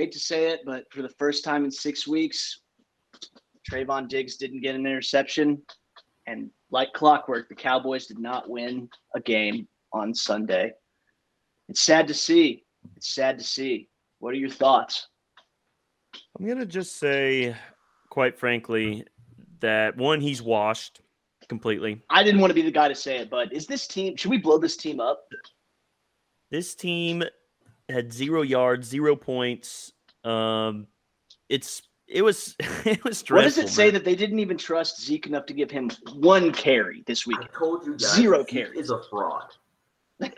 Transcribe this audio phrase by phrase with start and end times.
[0.00, 2.60] hate to say it, but for the first time in six weeks,
[3.70, 5.60] Trevon Diggs didn't get an interception.
[6.26, 10.72] And like clockwork, the Cowboys did not win a game on Sunday.
[11.68, 12.64] It's sad to see.
[12.96, 13.88] It's sad to see.
[14.20, 15.08] What are your thoughts?
[16.38, 17.54] I'm going to just say,
[18.08, 19.04] quite frankly,
[19.60, 21.02] that one, he's washed
[21.48, 22.00] completely.
[22.08, 24.30] I didn't want to be the guy to say it, but is this team, should
[24.30, 25.26] we blow this team up?
[26.50, 27.22] This team
[27.92, 29.92] had zero yards, zero points.
[30.24, 30.86] Um,
[31.48, 33.94] it's it was it was What does it say man.
[33.94, 37.38] that they didn't even trust Zeke enough to give him one carry this week?
[37.40, 39.44] I told you guys, Zero carry is a fraud.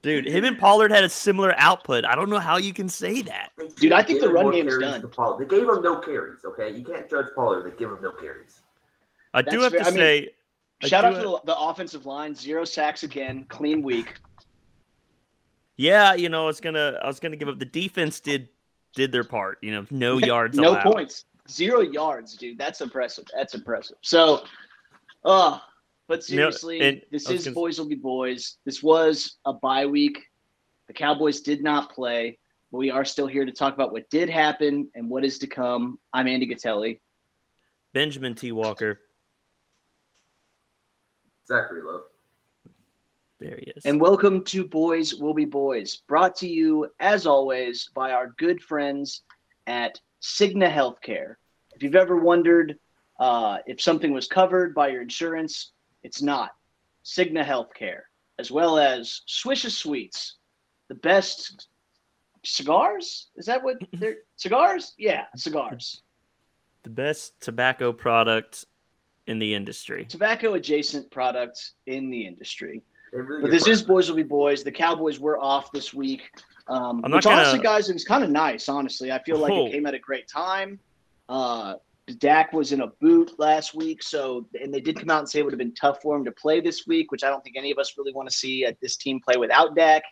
[0.00, 2.04] Dude, him and Pollard had a similar output.
[2.04, 3.50] I don't know how you can say that.
[3.76, 5.00] Dude, I think the run game is done.
[5.00, 5.40] to Pollard.
[5.44, 6.44] They gave him no carries.
[6.44, 7.64] Okay, you can't judge Pollard.
[7.64, 8.62] They give him no carries.
[9.34, 9.80] I do have fair.
[9.80, 10.28] to I mean, say,
[10.84, 14.14] I Shout out to have- the, the offensive line, zero sacks again, clean week.
[15.78, 17.58] Yeah, you know, I was gonna, I was gonna give up.
[17.58, 18.48] The defense did
[18.94, 19.58] did their part.
[19.62, 20.92] You know, no yards, no allowed.
[20.92, 22.58] points, zero yards, dude.
[22.58, 23.24] That's impressive.
[23.34, 23.96] That's impressive.
[24.02, 24.42] So,
[25.24, 25.60] uh,
[26.08, 28.58] but No, seriously, and this is gonna- boys will be boys.
[28.64, 30.24] This was a bye week.
[30.88, 32.38] The Cowboys did not play,
[32.72, 35.46] but we are still here to talk about what did happen and what is to
[35.46, 35.98] come.
[36.12, 37.00] I'm Andy Gatelli.
[37.92, 38.52] Benjamin T.
[38.52, 39.00] Walker.
[41.46, 42.02] Zachary Love.
[43.40, 43.84] There he is.
[43.84, 48.60] And welcome to Boys Will Be Boys, brought to you, as always, by our good
[48.60, 49.22] friends
[49.68, 51.36] at Cigna Healthcare.
[51.72, 52.78] If you've ever wondered
[53.20, 55.70] uh, if something was covered by your insurance,
[56.02, 56.50] it's not.
[57.04, 58.02] Cigna Healthcare,
[58.40, 60.36] as well as Swisher Sweets,
[60.88, 61.68] the best
[62.44, 63.28] cigars.
[63.36, 64.94] Is that what they're cigars?
[64.98, 66.02] Yeah, cigars.
[66.82, 68.64] the best tobacco product
[69.28, 70.06] in the industry.
[70.06, 72.82] Tobacco adjacent products in the industry.
[73.12, 74.62] They really But get this is boys will be boys.
[74.62, 76.30] The Cowboys were off this week.
[76.66, 78.68] Um, I'm not which gonna- honestly, guys, it was kind of nice.
[78.68, 79.66] Honestly, I feel like Oh.
[79.66, 80.78] it came at a great time.
[81.28, 81.74] Uh,
[82.18, 85.40] Dak was in a boot last week, so and they did come out and say
[85.40, 87.56] it would have been tough for him to play this week, which I don't think
[87.56, 90.02] any of us really want to see at this team play without Dak.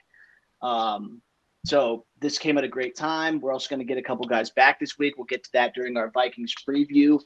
[0.63, 1.23] Um,
[1.65, 3.41] so this came at a great time.
[3.41, 5.17] We're also going to get a couple guys back this week.
[5.17, 7.19] We'll get to that during our Vikings preview.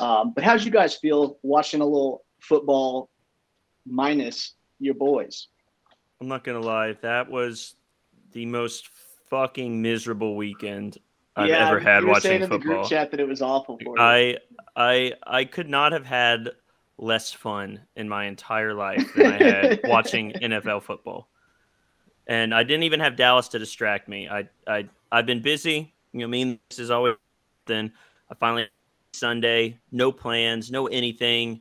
[0.00, 3.10] Um, but how did you guys feel watching a little football
[3.86, 5.48] minus your boys?
[6.20, 7.74] I'm not gonna lie, that was
[8.32, 8.88] the most
[9.30, 10.98] fucking miserable weekend
[11.36, 12.88] I've Yeah, ever had you were watching saying in the group football.
[12.88, 14.02] chat that it was awful for you.
[14.02, 14.38] I
[14.76, 16.50] I I could not have had
[16.98, 21.28] less fun in my entire life than I had watching NFL football.
[22.26, 24.28] And I didn't even have Dallas to distract me.
[24.28, 25.94] I I I've been busy.
[26.12, 27.16] You know, I mean, this is always
[27.66, 27.92] then
[28.30, 28.68] I finally
[29.12, 31.60] Sunday, no plans, no anything.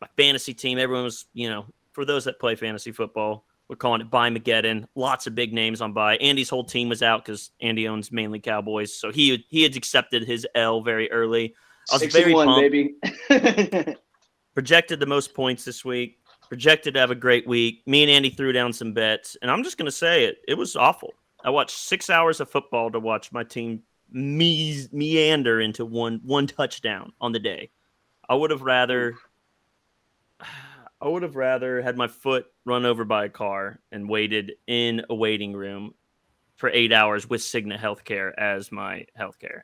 [0.00, 4.02] My fantasy team, everyone was, you know, for those that play fantasy football, we're calling
[4.02, 4.86] it bye Mageddon.
[4.94, 6.18] Lots of big names on bye.
[6.18, 10.24] Andy's whole team was out because Andy owns mainly Cowboys, so he he had accepted
[10.24, 11.54] his L very early.
[11.90, 12.60] I was very pumped.
[12.60, 12.96] baby.
[14.54, 16.18] Projected the most points this week.
[16.48, 17.82] Projected to have a great week.
[17.86, 20.42] Me and Andy threw down some bets, and I'm just gonna say it.
[20.46, 21.14] It was awful.
[21.42, 26.46] I watched six hours of football to watch my team me- meander into one one
[26.46, 27.70] touchdown on the day.
[28.28, 29.14] I would have rather.
[31.00, 35.02] I would have rather had my foot run over by a car and waited in
[35.10, 35.94] a waiting room
[36.56, 39.62] for eight hours with Cigna Healthcare as my healthcare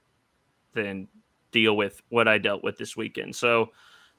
[0.75, 1.09] than
[1.51, 3.35] deal with what I dealt with this weekend.
[3.35, 3.71] So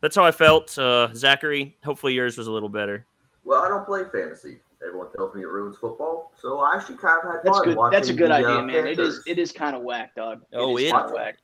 [0.01, 0.75] that's how I felt.
[0.77, 3.05] Uh, Zachary, hopefully yours was a little better.
[3.43, 4.59] Well, I don't play fantasy.
[4.85, 7.77] Everyone tells me it ruins football, so I actually kind of had That's fun good.
[7.77, 8.75] watching That's a good the, idea, uh, man.
[8.87, 8.97] It is.
[8.97, 9.23] Panthers.
[9.27, 10.41] It is kind of whack, dog.
[10.53, 11.37] Oh, is it- whack.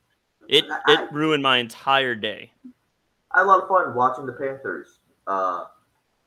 [0.48, 2.50] It it ruined my entire day.
[3.30, 5.64] I had a lot of fun watching the Panthers uh,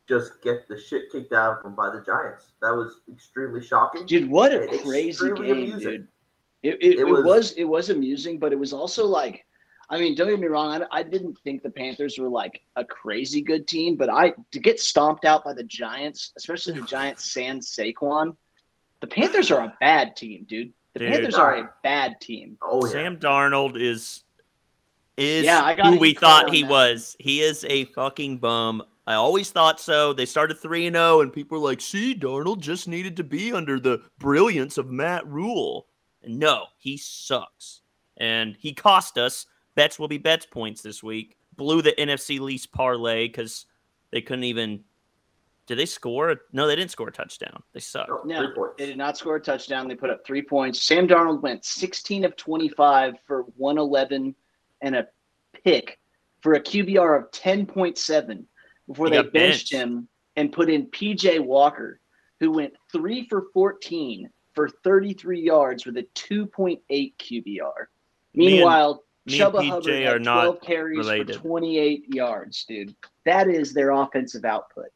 [0.07, 2.51] just get the shit kicked out of them by the Giants.
[2.61, 4.05] That was extremely shocking.
[4.05, 5.79] Dude, what a crazy extremely game, amusing.
[5.91, 6.07] dude.
[6.63, 9.45] It, it, It it was, was- it was amusing, but it was also like,
[9.89, 10.81] I mean, don't get me wrong.
[10.91, 14.59] I, I didn't think the Panthers were like a crazy good team, but I to
[14.59, 18.35] get stomped out by the Giants, especially the Giants sans Saquon,
[19.01, 20.71] the Panthers are a bad team, dude.
[20.93, 21.11] The Dude.
[21.11, 22.57] Panthers are a bad team.
[22.61, 24.23] Oh yeah, Sam Darnold is
[25.17, 26.69] is Yeah, who we thought he that.
[26.71, 27.15] was.
[27.19, 28.83] He is a fucking bum.
[29.05, 30.13] I always thought so.
[30.13, 33.51] They started 3 and 0 and people were like, "See, Darnold just needed to be
[33.51, 35.87] under the brilliance of Matt Rhule."
[36.21, 37.81] And no, he sucks.
[38.17, 39.45] And he cost us
[39.75, 41.37] bets will be bets points this week.
[41.55, 43.65] Blew the NFC least parlay cuz
[44.11, 44.83] they couldn't even
[45.65, 46.41] did they score?
[46.51, 47.63] No, they didn't score a touchdown.
[47.71, 48.09] They suck.
[48.09, 48.75] No, No, three points.
[48.77, 49.87] They did not score a touchdown.
[49.87, 50.81] They put up three points.
[50.83, 54.35] Sam Darnold went 16 of 25 for 111
[54.81, 55.07] and a
[55.63, 55.99] pick
[56.41, 58.45] for a QBR of 10.7
[58.87, 59.71] before He they benched benched.
[59.73, 61.99] him and put in PJ Walker,
[62.39, 66.81] who went three for 14 for 33 yards with a 2.8
[67.17, 67.87] QBR.
[68.35, 71.35] Me Meanwhile, me and Chuba PJ Hubbard are had not 12 carries related.
[71.37, 72.95] for 28 yards, dude.
[73.25, 74.89] That is their offensive output.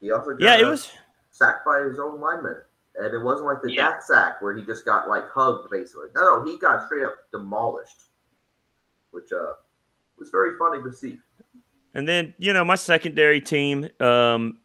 [0.00, 0.92] He also got Yeah, it was.
[1.30, 2.56] sacked by his own lineman.
[2.98, 3.90] And it wasn't like the Yeah.
[3.90, 6.08] Dak sack where he just got like hugged basically.
[6.14, 8.04] No, no, he got straight up demolished.
[9.10, 9.52] Which uh
[10.18, 11.18] was very funny to see.
[11.96, 14.58] And then, you know, my secondary team, um,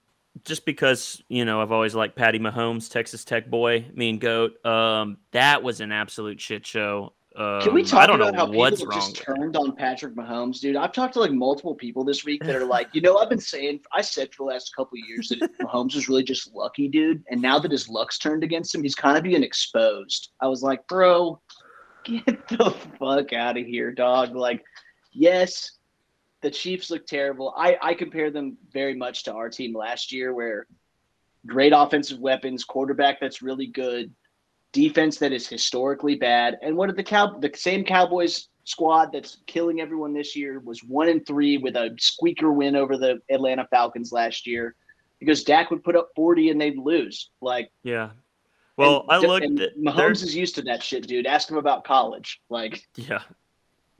[0.44, 4.64] just because, you know, I've always liked Patty Mahomes, Texas Tech boy, mean goat.
[4.66, 7.14] Um, that was an absolute shit show.
[7.38, 9.00] Um, Can we talk I don't about know how what's people wrong.
[9.00, 10.76] just turned on Patrick Mahomes, dude?
[10.76, 13.40] I've talked to like multiple people this week that are like, you know, I've been
[13.40, 16.90] saying, I said for the last couple of years that Mahomes was really just lucky,
[16.90, 17.24] dude.
[17.30, 20.32] And now that his luck's turned against him, he's kind of being exposed.
[20.42, 21.40] I was like, bro,
[22.04, 24.36] get the fuck out of here, dog.
[24.36, 24.66] Like,
[25.14, 25.78] yes,
[26.42, 27.54] the Chiefs look terrible.
[27.56, 30.68] I, I compare them very much to our team last year, where
[31.46, 34.14] great offensive weapons, quarterback that's really good,
[34.72, 36.58] defense that is historically bad.
[36.62, 40.84] And what did the cow the same Cowboys squad that's killing everyone this year was
[40.84, 44.76] one and three with a squeaker win over the Atlanta Falcons last year
[45.20, 47.30] because Dak would put up 40 and they'd lose.
[47.42, 48.12] Like Yeah.
[48.78, 51.28] Well, and- I looked and at Mahomes is used to that shit, dude.
[51.28, 52.42] Ask him about college.
[52.50, 53.22] Like Yeah.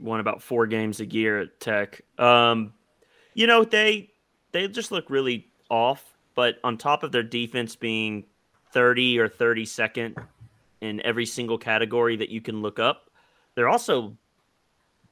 [0.02, 2.02] Won about four games a year at Tech.
[2.18, 2.74] Um,
[3.34, 4.10] you know, they
[4.52, 8.26] they just look really off, but on top of their defense being
[8.74, 10.16] 30 or 32nd
[10.82, 13.10] in every single category that you can look up,
[13.56, 14.18] they're also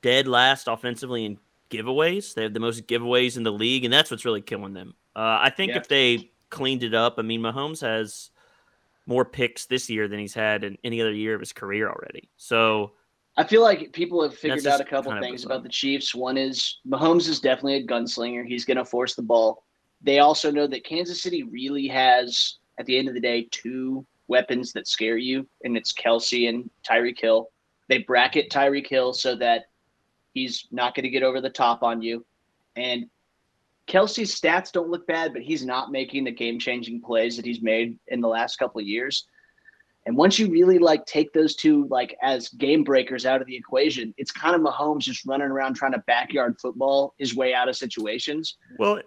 [0.01, 1.37] dead last offensively in
[1.69, 2.33] giveaways.
[2.33, 4.95] They have the most giveaways in the league, and that's what's really killing them.
[5.15, 5.77] Uh, I think Yeah.
[5.77, 8.31] if they cleaned it up, I mean, Mahomes has
[9.05, 12.29] more picks this year than he's had in any other year of his career already.
[12.37, 12.93] So
[13.39, 16.13] I feel like people have figured out a couple things about the Chiefs.
[16.13, 18.45] One is Mahomes is definitely a gunslinger.
[18.45, 19.63] He's going to force the ball.
[20.01, 24.05] They also know that Kansas City really has, at the end of the day, two
[24.27, 27.47] weapons that scare you, and it's Kelce and Tyreek Hill.
[27.87, 29.67] They bracket Tyreek Hill so that
[30.33, 32.25] he's not going to get over the top on you.
[32.75, 33.05] And
[33.87, 37.61] Kelce's stats don't look bad, but he's not making the game changing plays that he's
[37.61, 39.27] made in the last couple of years.
[40.09, 43.55] And once you really like take those two like as game breakers out of the
[43.55, 47.69] equation, it's kind of Mahomes just running around trying to backyard football his way out
[47.69, 48.57] of situations.
[48.79, 49.01] Well,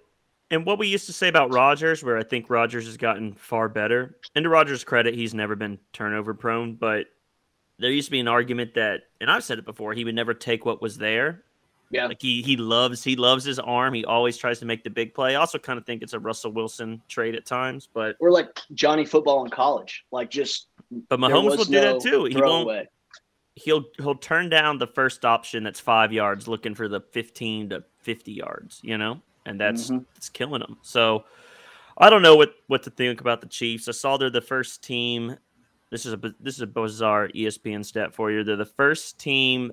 [0.52, 3.69] and what we used to say about Rodgers, where I think Rodgers has gotten far
[3.69, 7.06] better, and to Rodgers' credit, he's never been turnover prone, but
[7.81, 10.34] there used to be an argument that, and I've said it before, he would never
[10.34, 11.43] take what was there.
[11.93, 12.06] Yeah.
[12.06, 13.93] Like he he loves he loves his arm.
[13.93, 15.37] He always tries to make the big play.
[15.37, 18.60] I also kind of think it's a Russell Wilson trade at times, but Or like
[18.72, 20.69] Johnny football in college, like just
[21.08, 22.24] but Mahomes will do no that too.
[22.24, 22.88] He won't throwaway.
[23.56, 27.84] he'll he'll turn down the first option that's five yards, looking for the fifteen to
[27.98, 30.04] fifty yards, you know, and that's Mhm.
[30.16, 30.76] it's killing him.
[30.82, 31.24] So
[31.98, 33.88] I don't know what what to think about the Chiefs.
[33.88, 35.36] I saw they're the first team.
[35.90, 38.44] This is a this is a bizarre ESPN stat for you.
[38.44, 39.72] They're the first team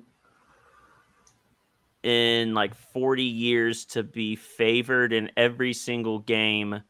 [2.02, 6.82] in like 40 years to be favored in every single game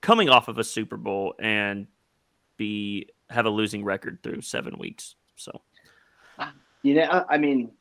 [0.00, 1.88] coming off of a Super Bowl and
[2.56, 5.16] be have a losing record through 7 weeks.
[5.36, 5.60] So
[6.82, 7.72] You know, I- mean,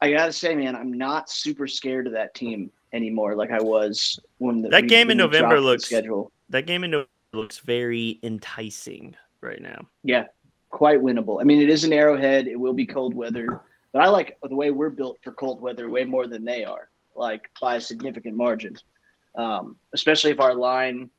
[0.00, 4.20] I gotta say, man, I'm not super scared of that team anymore, like I was
[4.38, 6.30] when the, That we- game in November looks- schedule.
[6.50, 9.88] that game in November looks very enticing right now.
[10.04, 10.26] Yeah,
[10.70, 11.40] quite winnable.
[11.40, 12.46] I mean, it is an arrowhead.
[12.46, 13.60] It will be cold weather,
[13.92, 16.88] but I like the way we're built for cold weather way more than they are,
[17.16, 18.76] like by a significant margin.
[19.34, 21.10] Um, especially if our line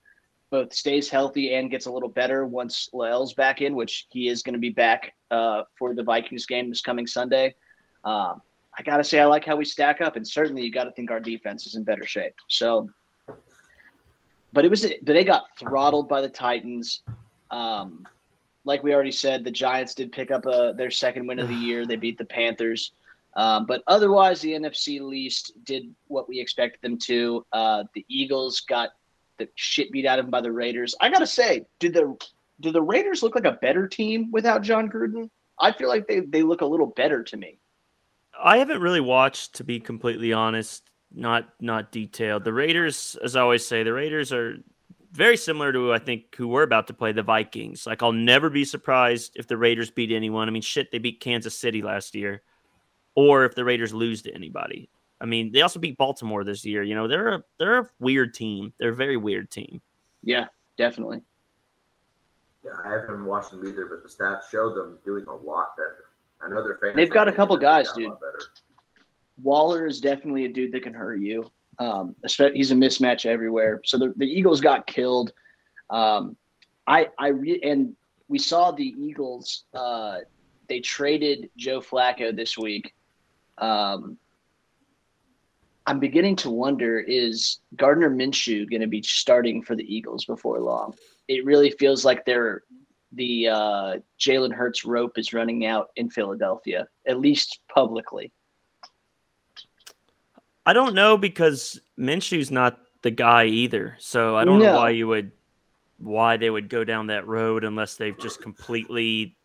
[0.54, 4.44] both stays healthy and gets a little better once Lael's back in, which he is
[4.44, 7.56] going to be back uh, for the Vikings game this coming Sunday.
[8.04, 8.40] Um,
[8.78, 10.92] I got to say, I like how we stack up, and certainly you got to
[10.92, 12.36] think our defense is in better shape.
[12.50, 12.88] So,
[14.54, 17.02] but it was, but they got throttled by the Titans.
[17.50, 18.08] Um,
[18.64, 21.56] like we already said, the Giants did pick up a, their second win of the
[21.68, 21.88] year.
[21.88, 22.92] They beat the Panthers.
[23.36, 27.44] Um, but otherwise, the NFC least did what we expected them to.
[27.52, 28.92] Uh, the Eagles got
[29.38, 30.96] the shit beat out of him by the Raiders.
[31.02, 32.16] I gotta say, did the
[32.60, 35.30] do the Raiders look like a better team without Jon Gruden?
[35.60, 37.60] I feel like they, they look a little better to me.
[38.42, 40.90] I haven't really watched, to be completely honest.
[41.16, 42.44] Not not detailed.
[42.44, 44.58] The Raiders, as I always say, the Raiders are
[45.12, 47.86] very similar to I think who we're about to play, the Vikings.
[47.86, 50.48] Like I'll never be surprised if the Raiders beat anyone.
[50.48, 52.42] I mean, shit, they beat Kansas City last year,
[53.16, 54.90] or if the Raiders lose to anybody.
[55.24, 56.84] I mean, they also beat Baltimore this year.
[56.84, 58.74] You know, they're a they're a weird team.
[58.78, 59.82] They're a very weird team.
[60.22, 61.22] Yeah, definitely.
[62.66, 66.06] Yeah, I haven't watched them either, but the stats show them doing a lot better.
[66.42, 66.98] I know they're fans.
[66.98, 68.12] They've got a couple guys, dude.
[69.42, 71.50] Waller is definitely a dude that can hurt you.
[71.80, 72.16] Um,
[72.54, 73.82] he's a mismatch everywhere.
[73.86, 75.32] So the, the Eagles got killed.
[75.90, 76.36] Um,
[76.86, 77.96] I I re- and
[78.28, 79.64] we saw the Eagles.
[79.74, 80.20] Uh,
[80.68, 82.94] they traded Joe Flacco this week.
[83.58, 84.18] Um,
[85.86, 90.60] I'm beginning to wonder: is Gardner Minshew going to be starting for the Eagles before
[90.60, 90.96] long?
[91.28, 92.64] It really feels like they're
[93.12, 98.32] the uh, Jalen Hurts rope is running out in Philadelphia, at least publicly.
[100.66, 103.98] I don't know because Minshew's not the guy either.
[104.00, 104.72] So I don't No.
[104.72, 105.32] know why you would
[106.00, 109.38] why they would go down that road unless they've just completely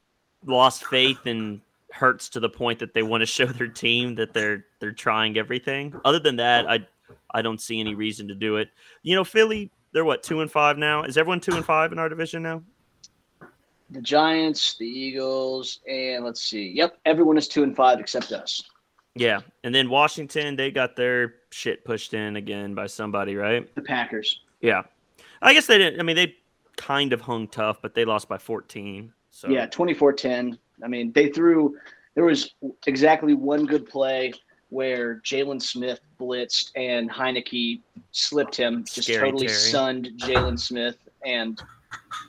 [0.45, 1.61] lost faith and
[1.99, 5.37] hurts to the point that they want to show their team that they're they're trying
[5.37, 5.95] everything.
[6.05, 6.87] Other than that, I
[7.33, 8.71] I don't see any reason to do it.
[9.03, 11.03] You know, Philly, they're what, two and five now?
[11.03, 12.63] Is everyone two and five in our division now?
[13.91, 16.73] The Giants, the Eagles, and let's see.
[16.75, 18.63] Yep, everyone is two and five except us.
[19.15, 19.41] Yeah.
[19.65, 23.75] And then Washington, they got their shit pushed in again by somebody, right?
[23.75, 24.43] The Packers.
[24.61, 24.83] Yeah.
[25.43, 26.37] I guess they didn't I mean they
[26.77, 29.13] kind of hung tough, but they lost by 14.
[29.31, 30.59] So Yeah, 24-10.
[30.83, 31.77] I mean, they threw.
[32.15, 32.55] There was
[32.87, 34.33] exactly one good play
[34.71, 37.81] where Jaylon Smith blitzed and Heinicke
[38.13, 39.59] slipped him, just Scary totally Terry.
[39.59, 41.61] sunned Jaylon Smith and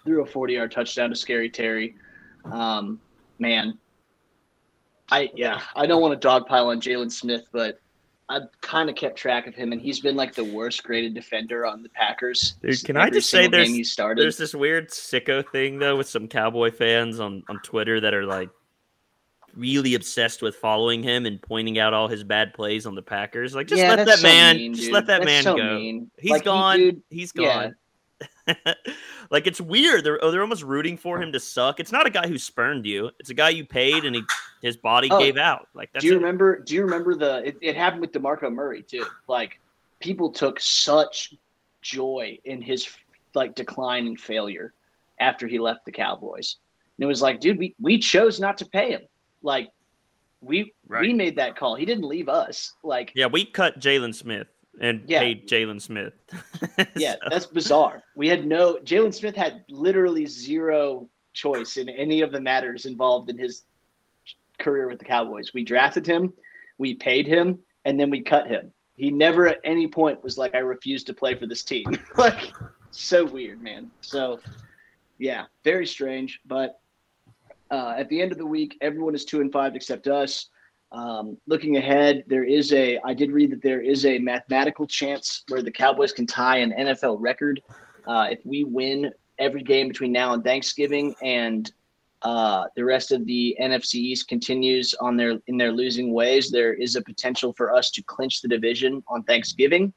[0.05, 1.95] threw a 40-yard touchdown to Scary Terry.
[2.45, 2.99] Um,
[3.39, 3.77] man,
[5.11, 7.79] I yeah, I don't want to dogpile on Jaylon Smith, but
[8.31, 11.65] I've kind of kept track of him, and he's been like the worst graded defender
[11.65, 12.55] on the Packers.
[12.61, 14.21] Dude, can I just say there's- he started?
[14.21, 18.25] There's this weird sicko thing though with some Cowboy fans on on Twitter that are
[18.25, 18.49] like
[19.55, 23.55] really obsessed with following him and pointing out all his bad plays on the Packers.
[23.55, 25.75] Like just Yeah, let that so man mean, just let that That's man so go.
[25.75, 26.11] mean.
[26.19, 27.03] He's Like, he- gone.
[27.09, 27.63] He's yeah.
[27.63, 27.75] gone.
[29.29, 30.03] like it's weird.
[30.03, 31.79] They're oh, they're almost rooting for him to suck.
[31.79, 33.11] It's not a guy who spurned you.
[33.19, 34.23] It's a guy you paid and he
[34.61, 35.67] his body Oh, gave out.
[35.73, 36.17] Like that's do you it.
[36.17, 36.59] remember?
[36.59, 37.47] Do you remember the?
[37.47, 39.05] It, it happened with Demarco Murray too.
[39.27, 39.59] Like
[39.99, 41.33] people took such
[41.81, 42.87] joy in his
[43.35, 44.73] like decline and failure
[45.19, 46.57] after he left the Cowboys.
[46.97, 49.01] And it was like, dude, we we chose not to pay him.
[49.43, 49.69] Like
[50.41, 51.75] we we made that call.
[51.75, 52.73] He didn't leave us.
[52.83, 54.47] Like Yeah, we cut Jaylon Smith
[54.79, 55.19] and Yeah.
[55.19, 56.13] paid Jaylon Smith.
[56.95, 58.03] yeah, So- that's bizarre.
[58.15, 63.29] We had no Jaylon Smith had literally zero choice in any of the matters involved
[63.29, 63.63] in his
[64.57, 65.53] career with the Cowboys.
[65.53, 66.33] We drafted him,
[66.77, 68.71] we paid him, and then we cut him.
[68.95, 71.85] He never at any point was like, I refuse to play for this team.
[72.17, 72.51] like
[72.91, 73.89] so weird, man.
[74.01, 74.39] So
[75.17, 76.41] yeah, very strange.
[76.45, 76.79] But
[77.71, 80.47] uh, at the end of the week, everyone is two and five except us.
[80.91, 82.99] Um, looking ahead, there is a.
[83.05, 86.71] I did read that there is a mathematical chance where the Cowboys can tie an
[86.71, 87.61] NFL record
[88.07, 91.71] uh, if we win every game between now and Thanksgiving, and
[92.23, 96.49] uh, the rest of the NFC East continues on their in their losing ways.
[96.49, 99.93] There is a potential for us to clinch the division on Thanksgiving,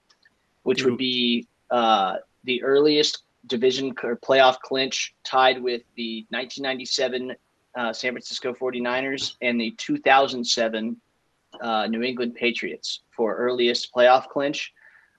[0.64, 7.34] which would be uh, the earliest division or playoff clinch, tied with the 1997
[7.76, 10.96] uh, San Francisco 49ers and the 2007
[11.60, 14.72] uh, New England Patriots for earliest playoff clinch.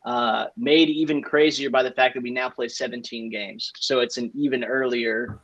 [0.06, 3.72] Uh, made even crazier by the fact that we now play 17 games.
[3.78, 5.40] So it's an even earlier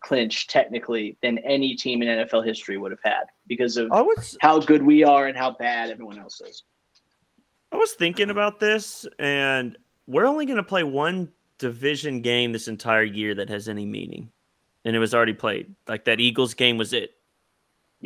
[0.00, 4.58] clinch, technically, than any team in NFL history would have had because of was how
[4.58, 6.62] good we are and how bad everyone else is.
[7.72, 9.76] I was thinking about this, and
[10.06, 14.32] we're only going to play one division game this entire year that has any meaning,
[14.84, 15.74] and it was already played.
[15.88, 17.14] Like that Eagles game was it.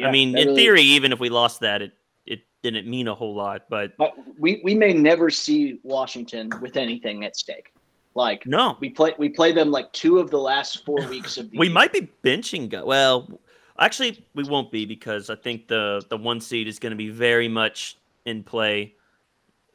[0.02, 1.92] I mean, in really- theory, even if we lost that, it
[2.26, 3.66] it didn't mean a whole lot.
[3.68, 7.72] But But we, we may never see Washington with anything at stake.
[8.16, 11.50] Like no, we play we play them like two of the last four weeks of
[11.50, 11.74] the we year.
[11.74, 12.68] might be benching.
[12.68, 13.28] Go- well,
[13.78, 17.08] actually, we won't be because I think the the one seed is going to be
[17.10, 18.94] very much in play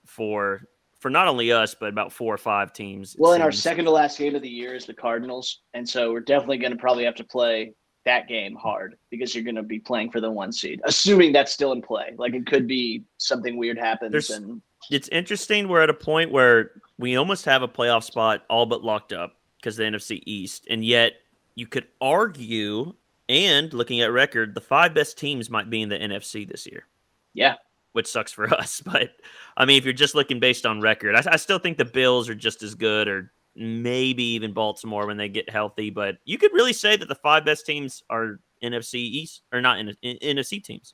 [0.05, 0.63] for
[0.99, 3.15] for not only us but about four or five teams.
[3.17, 6.11] Well, in our second to last game of the year is the Cardinals, and so
[6.11, 7.73] we're definitely going to probably have to play
[8.05, 11.51] that game hard because you're going to be playing for the one seed, assuming that's
[11.51, 12.13] still in play.
[12.17, 15.67] Like it could be something weird happens, There's- and it's interesting.
[15.67, 19.35] We're at a point where we almost have a playoff spot all but locked up
[19.57, 21.13] because the NFC East, and yet
[21.55, 22.93] you could argue,
[23.27, 26.85] and looking at record, the five best teams might be in the NFC this year.
[27.33, 27.55] Yeah.
[27.93, 28.81] Which sucks for us.
[28.81, 29.11] But
[29.57, 32.29] I mean, if you're just looking based on record, I, I still think the Bills
[32.29, 35.89] are just as good, or maybe even Baltimore when they get healthy.
[35.89, 39.79] But you could really say that the five best teams are NFC East, or not
[39.79, 40.93] in, in, NFC teams.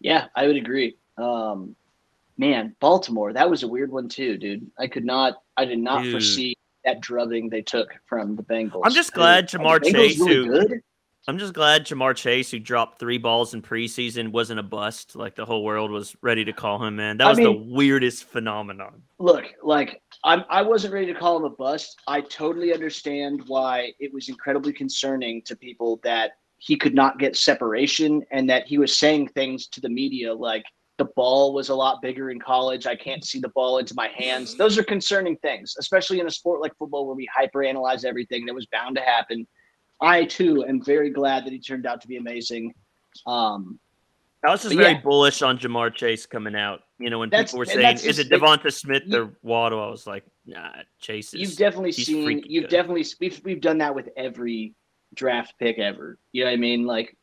[0.00, 0.96] yeah, I would agree.
[1.18, 1.74] Um,
[2.38, 4.70] man, Baltimore, that was a weird one too, dude.
[4.78, 6.12] I could not, I did not Dude.
[6.12, 8.82] foresee that drubbing they took from the Bengals.
[8.84, 10.82] I'm just glad Ja'Marr Chase, really who- good?
[11.28, 15.16] I'm just glad Ja'Marr Chase, who dropped three balls in preseason, wasn't a bust.
[15.16, 17.16] Like the whole world was ready to call him in.
[17.16, 19.02] That I was the weirdest phenomenon.
[19.18, 22.00] look, like I'm, I wasn't ready to call him a bust.
[22.06, 27.36] I totally understand why it was incredibly concerning to people that he could not get
[27.36, 30.64] separation and that he was saying things to the media like
[30.98, 32.86] the ball was a lot bigger in college.
[32.86, 34.56] I can't see the ball into my hands.
[34.56, 38.54] Those are concerning things, especially in a sport like football where we hyperanalyze everything that
[38.54, 39.46] was bound to happen.
[40.00, 42.74] I too am very glad that he turned out to be amazing.
[43.26, 43.78] Um,
[44.44, 45.00] I was just very yeah.
[45.00, 46.82] bullish on Ja'Marr Chase coming out.
[46.98, 49.88] You know, when That's- people were saying, "Is it Devonta Smith you- or Waddle?" I
[49.88, 52.70] was like, "Nah, Chase is." you've definitely seen you've good.
[52.70, 54.74] definitely we've, we've done that with every
[55.14, 57.16] draft pick ever you know what i mean like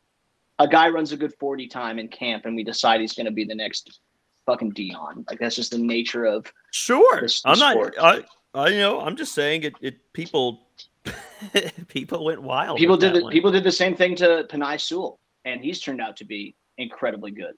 [0.58, 3.32] a guy runs a good 40 time in camp and we decide he's going to
[3.32, 4.00] be the next
[4.46, 7.20] fucking dion like that's just the nature of sure.
[7.20, 7.72] this- I'm not.
[7.72, 7.94] sport.
[8.00, 8.22] I,
[8.54, 9.74] I, you know, I'm just saying it.
[9.80, 10.66] It people,
[11.88, 12.78] people went wild.
[12.78, 13.32] people did the, one.
[13.32, 17.30] people did the same thing to Penei Sewell and he's turned out to be incredibly
[17.30, 17.54] good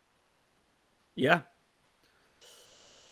[1.14, 1.40] Yeah,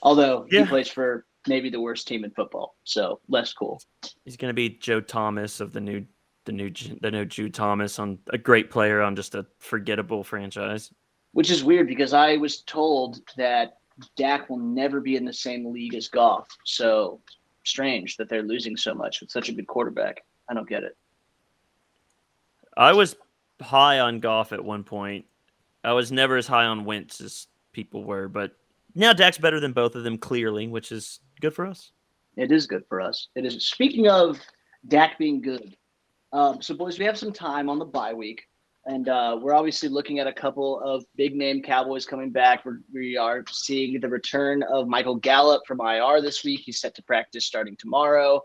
[0.02, 0.62] although Yeah.
[0.62, 3.80] he plays for maybe the worst team in football so less cool
[4.24, 6.04] he's gonna be Joe Thomas of the new,
[6.44, 10.90] the new, the new Jew Thomas on a great player on just a forgettable franchise.
[11.32, 13.76] which is weird because i was told that
[14.16, 16.48] Dak will never be in the same league as Goff.
[16.64, 17.20] So
[17.64, 20.24] strange that they're losing so much with such a good quarterback.
[20.48, 20.96] I don't get it.
[22.76, 23.16] I was
[23.60, 25.26] high on Goff at one point.
[25.82, 28.52] I was never as high on Wentz as people were, but
[28.94, 31.92] now Dak's better than both of them clearly, which is good for us.
[32.36, 33.28] It is good for us.
[33.34, 33.66] It is.
[33.66, 34.40] Speaking of
[34.88, 35.76] Dak being good,
[36.32, 38.48] um, so boys, we have some time on the bye week,
[38.86, 42.64] and uh, we're obviously looking at a couple of big name Cowboys coming back.
[42.64, 46.62] We're, we are seeing the return of Michael Gallup from IR this week.
[46.64, 48.42] He's set to practice starting tomorrow.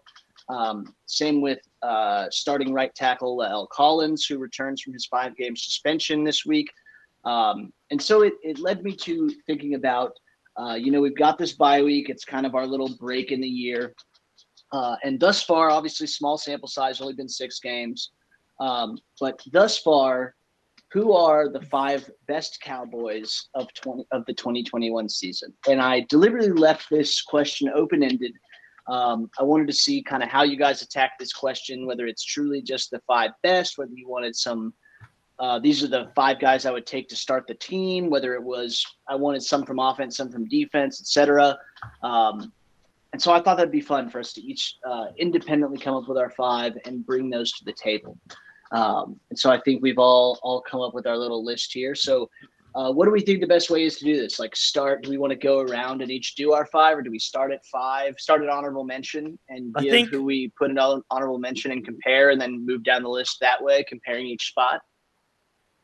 [0.48, 3.68] Um, same with uh, starting right tackle L.
[3.68, 6.70] Collins, who returns from his five game suspension this week.
[7.26, 10.14] Um, and so it, it led me to thinking about,
[10.58, 12.10] uh, you know, we've got this bye week.
[12.10, 13.94] It's kind of our little break in the year.
[14.72, 18.12] Uh, and thus far, obviously, small sample size, only been six games.
[18.60, 20.36] Um, but thus far,
[20.92, 25.54] who are the five best Cowboys of 20 of the 2021 season?
[25.68, 28.34] And I deliberately left this question open ended.
[28.88, 32.24] Um, I wanted to see kind of how you guys attack this question, whether it's
[32.24, 34.74] truly just the five best, whether you wanted some.
[35.38, 38.10] Uh, these are the five guys I would take to start the team.
[38.10, 41.58] Whether it was I wanted some from offense, some from defense, etc.
[42.02, 42.52] Um,
[43.14, 46.08] and so I thought that'd be fun for us to each uh, independently come up
[46.08, 48.18] with our five and bring those to the table.
[48.72, 51.96] Um, and so I think we've all all come up with our little list here.
[51.96, 52.30] So,
[52.76, 54.38] uh, what do we think the best way is to do this?
[54.40, 55.04] Like, start?
[55.04, 57.52] Do we want to go around and each do our five, or do we start
[57.52, 58.16] at five?
[58.20, 62.30] Start at honorable mention and give think- who we put an hon- mention and compare,
[62.30, 64.82] and then move down the list that way, comparing each spot.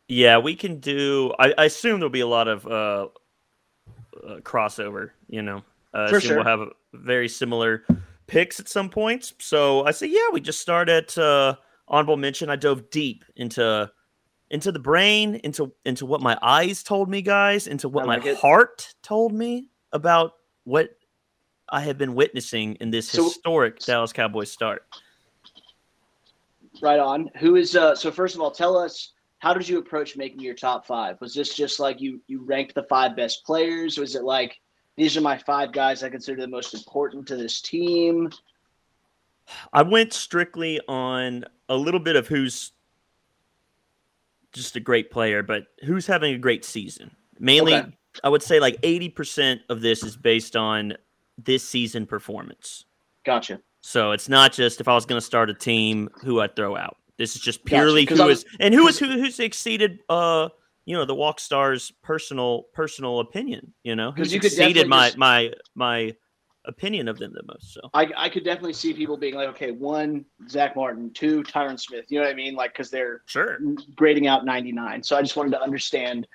[0.07, 1.33] Yeah, we can do.
[1.39, 3.07] I, I assume there'll be a lot of uh,
[4.23, 5.09] uh, crossover.
[5.27, 5.63] You know,
[5.95, 6.35] uh, For sure.
[6.35, 7.83] we'll have very similar
[8.27, 9.33] picks at some points.
[9.39, 11.55] So I say, yeah, we just start at uh,
[11.87, 12.49] honorable mention.
[12.49, 13.91] I dove deep into
[14.51, 18.23] into the brain, into into what my eyes told me, guys, into what I my
[18.23, 18.37] it.
[18.37, 20.33] heart told me about
[20.65, 20.89] what
[21.69, 24.83] I have been witnessing in this So- historic Dallas Cowboys start.
[26.81, 27.29] Right on.
[27.39, 30.55] Who is uh so first of all, tell us how did you approach making your
[30.55, 31.19] top five?
[31.21, 33.97] Was this just like you you ranked the five best players?
[33.97, 34.59] Was it like
[34.97, 38.29] these are my five guys I consider the most important to this team?
[39.73, 42.71] I went strictly on a little bit of who's
[44.53, 47.11] just a great player, but who's having a great season.
[47.39, 47.91] Mainly, Okay.
[48.23, 50.93] I would say like 80% of this is based on
[51.37, 52.85] this season performance.
[53.25, 53.59] Gotcha.
[53.81, 56.77] So it's not just if I was going to start a team, who I'd throw
[56.77, 56.97] out.
[57.17, 60.49] This is just Gotcha, purely 'cause who is and who is who who's exceeded uh
[60.85, 65.53] you know the Walk Stars personal personal opinion, you know, who's exceeded my just- my
[65.75, 66.15] my
[66.67, 67.73] opinion of them the most.
[67.73, 71.79] So I, I could definitely see people being like, okay, one, Zack Martin, two, Tyron
[71.79, 72.05] Smith.
[72.09, 72.55] You know what I mean?
[72.55, 73.59] Like, because they're sure.
[73.95, 75.03] grading out 99.
[75.03, 76.27] So I just wanted to understand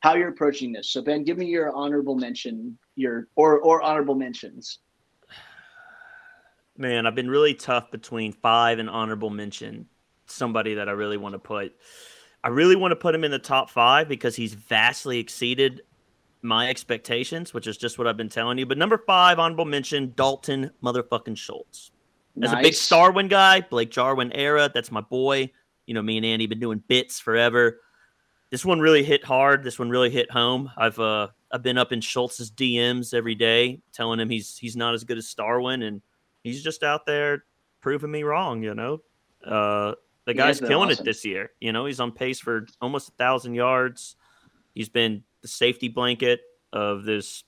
[0.00, 0.90] how you're approaching this.
[0.90, 4.78] So Ben, give me your honorable mention, your or or honorable mentions.
[6.76, 9.86] Man, I've been really tough between five and honorable mention.
[10.26, 11.74] Somebody that I really want to put.
[12.44, 15.82] I really want to put him in the top five because he's vastly exceeded
[16.42, 18.66] my expectations, which is just what I've been telling you.
[18.66, 21.90] But number five, honorable mention, Dalton motherfucking Schultz.
[22.42, 22.88] As a big Nice.
[22.88, 25.50] Starwin guy, Blake Jarwin era, that's my boy.
[25.86, 27.80] You know, me and Andy been doing bits forever.
[28.50, 29.64] This one really hit hard.
[29.64, 30.70] This one really hit home.
[30.76, 34.94] I've uh I've been up in Schultz's DMs every day, telling him he's he's not
[34.94, 36.00] as good as Starwin, and
[36.44, 37.44] he's just out there
[37.80, 38.62] proving me wrong.
[38.62, 39.00] You know,
[39.44, 39.94] uh,
[40.26, 41.02] the guy's killing awesome.
[41.02, 41.50] it this year.
[41.60, 44.16] You know, he's on pace for almost a thousand yards.
[44.74, 46.40] He's been the safety blanket
[46.72, 47.44] of this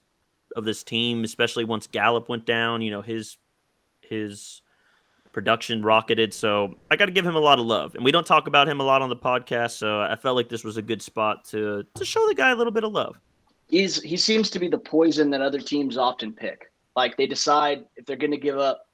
[0.57, 2.83] of this team, especially once Gallup went down.
[2.83, 3.37] You know, his
[4.01, 4.63] his
[5.33, 6.35] production rocketed.
[6.35, 7.95] So I got to give him a lot of love.
[7.95, 10.49] And we don't talk about him a lot on the podcast, so I felt like
[10.49, 13.17] this was a good spot to to show the guy a little bit of love.
[13.69, 16.73] He's he seems to be the poison that other teams often pick.
[16.97, 18.87] Like they decide if they're going to give up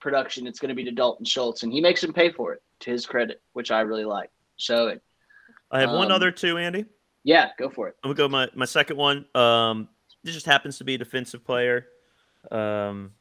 [0.00, 2.62] production, it's going to be to Dalton Schultz, and he makes him pay for it.
[2.80, 4.30] To his credit, which I really like.
[4.56, 4.98] So
[5.70, 6.86] I have um, one other too, Andy.
[7.24, 7.96] Yeah, go for it.
[8.02, 9.26] I'm gonna go my my second one.
[9.34, 9.88] Um,
[10.22, 11.86] this just happens to be a defensive player.
[12.50, 13.12] Um,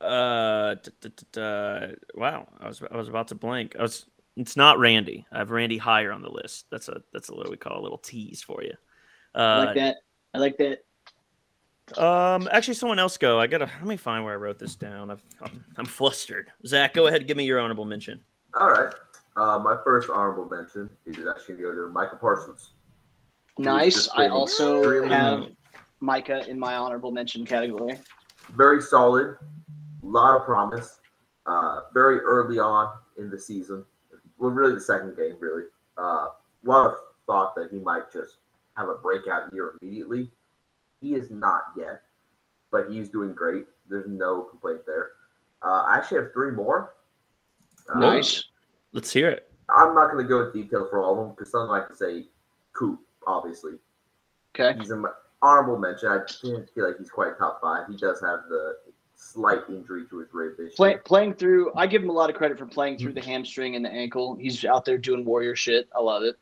[0.00, 0.74] uh,
[2.14, 3.76] wow, I was I was about to blank.
[3.78, 4.06] I was.
[4.36, 5.24] It's not Randy.
[5.30, 6.66] I have Randy higher on the list.
[6.70, 8.72] That's a that's a little we call a little tease for you.
[9.34, 9.96] Uh, I like that.
[10.34, 10.84] I like that.
[11.96, 13.38] Um, actually, someone else go.
[13.38, 15.10] I gotta let me find where I wrote this down.
[15.10, 16.50] i am I'm flustered.
[16.66, 17.28] Zach, go ahead.
[17.28, 18.20] Give me your honorable mention.
[18.58, 18.92] All right.
[19.36, 22.70] Uh, my first honorable mention is actually going to go to Micah Parsons.
[23.58, 24.08] Nice.
[24.14, 25.48] I also have
[26.00, 27.98] Micah in my honorable mention category.
[28.56, 29.36] Very solid.
[30.02, 31.00] A lot of promise.
[31.46, 33.84] Uh, very early on in the season.
[34.38, 35.64] Well, really the second game, really.
[35.98, 36.32] Uh, a
[36.64, 36.94] lot of
[37.26, 38.36] thought that he might just
[38.76, 40.30] have a breakout year immediately
[41.04, 42.02] he is not yet,
[42.72, 43.66] but he's doing great.
[43.88, 45.10] There's no complaint there.
[45.62, 46.94] Uh, I actually have three more.
[47.94, 48.44] Uh, nice.
[48.94, 49.50] Let's hear it.
[49.68, 51.96] I'm not going to go into detail for all of them because some like to
[51.96, 52.24] say
[52.72, 53.72] Coop, obviously.
[54.58, 54.78] Okay.
[54.78, 55.04] He's an
[55.42, 56.08] honorable mention.
[56.08, 57.86] I didn't feel like he's quite top five.
[57.90, 58.76] He does have the
[59.16, 60.74] slight injury to his rib issue.
[60.76, 63.76] Play, playing through, I give him a lot of credit for playing through the hamstring
[63.76, 64.36] and the ankle.
[64.36, 65.88] He's out there doing warrior shit.
[65.94, 66.36] I love it.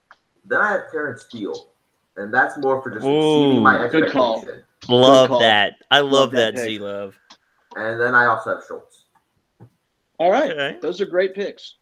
[0.44, 1.72] Then I have Terence Steele
[2.16, 4.06] and that's more for just exceeding my expectation.
[4.06, 4.44] Good call.
[4.88, 5.40] Love good call.
[5.40, 5.74] that.
[5.90, 7.14] I love, love that, Z Love.
[7.76, 9.04] And then I also have Schultz.
[10.18, 10.78] All right, okay.
[10.80, 11.76] those are great picks.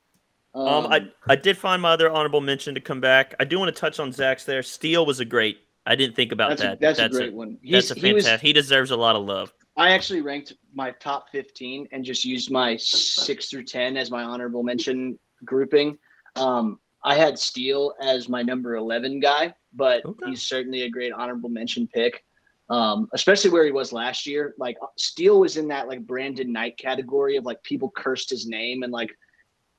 [0.55, 3.35] Um, um, I I did find my other honorable mention to come back.
[3.39, 4.63] I do want to touch on Zach's there.
[4.63, 5.59] Steele was a great.
[5.87, 6.75] I didn't think about that's that.
[6.75, 7.59] A, that's, that's, a great a, one.
[7.63, 8.41] He's, that's a fantastic.
[8.41, 9.53] He, he, deserves a lot of love.
[9.77, 14.23] I actually ranked my top 15 and just used my six through 10 as my
[14.23, 15.97] honorable mention grouping.
[16.37, 20.31] Um, I had Steele as my number 11 guy, but okay.
[20.31, 22.23] he's certainly a great honorable mention pick.
[22.69, 24.55] Um, especially where he was last year.
[24.59, 28.85] Like Steele was in that like Brandon Knight category of like people cursed his name
[28.85, 29.11] and like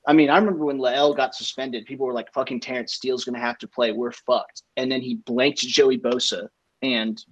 [0.06, 3.38] I mean, I remember when Lael got suspended, people were like, fucking Terence Steele's gonna
[3.38, 3.92] have to play.
[3.92, 4.62] We're fucked.
[4.76, 6.48] And then he blanked Joey Bosa
[6.82, 7.22] and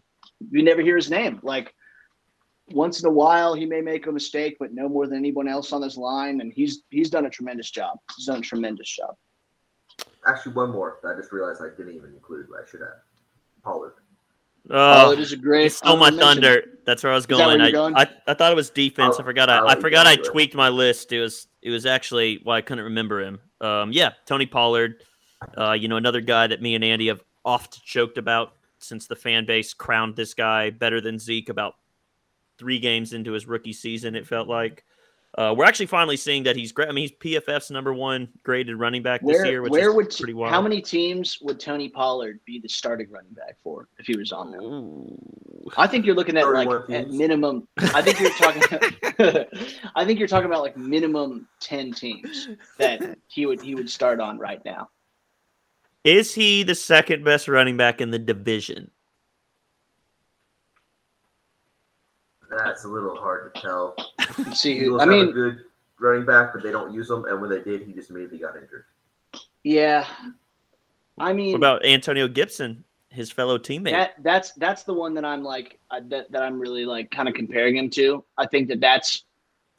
[0.50, 1.40] you never hear his name.
[1.42, 1.74] Like
[2.72, 5.72] once in a while he may make a mistake, but no more than anyone else
[5.72, 6.40] on this line.
[6.40, 7.98] And he's he's done a tremendous job.
[8.16, 9.16] He's done a tremendous job.
[10.26, 10.98] Actually, one more.
[11.04, 12.46] I just realized I didn't even include.
[12.56, 12.90] I should have
[13.62, 13.94] Pollard.
[14.68, 15.72] Oh, Pollard is a great.
[15.72, 16.78] Stole my thunder.
[16.85, 17.61] That's where I was going.
[17.61, 17.96] I, going?
[17.96, 19.16] I, I thought it was defense.
[19.16, 19.48] I'll, I forgot.
[19.48, 20.06] I, I forgot.
[20.06, 21.12] I tweaked my list.
[21.12, 23.40] It was it was actually why I couldn't remember him.
[23.61, 25.03] Um, yeah, Tony Pollard.
[25.57, 29.16] Uh, you know, another guy that me and Andy have oft joked about since the
[29.16, 31.77] fan base crowned this guy better than Zeke about
[32.59, 34.14] three games into his rookie season.
[34.14, 34.85] It felt like.
[35.38, 36.88] Uh, we're actually finally seeing that he's great.
[36.88, 39.94] I mean, he's PFF's number one graded running back this where, year, which where is
[39.94, 40.52] would, pretty wild.
[40.52, 44.32] How many teams would Tony Pollard be the starting running back for if he was
[44.32, 45.72] on there?
[45.76, 47.68] I think you're looking at like at minimum.
[47.78, 49.46] I think you're talking.
[49.94, 54.18] I think you're talking about like minimum ten teams that he would he would start
[54.20, 54.88] on right now.
[56.02, 58.90] Is he the second best running back in the division?
[62.50, 63.96] That's a little hard to tell.
[64.54, 65.60] See, who, I mean, good
[66.00, 68.56] running back, but they don't use him, and when they did, he just immediately got
[68.56, 68.84] injured.
[69.62, 70.06] Yeah,
[71.18, 73.92] I mean, what about Antonio Gibson, his fellow teammate?
[73.92, 77.28] That, that's that's the one that I'm like uh, that that I'm really like kind
[77.28, 78.24] of comparing him to.
[78.38, 79.24] I think that that's.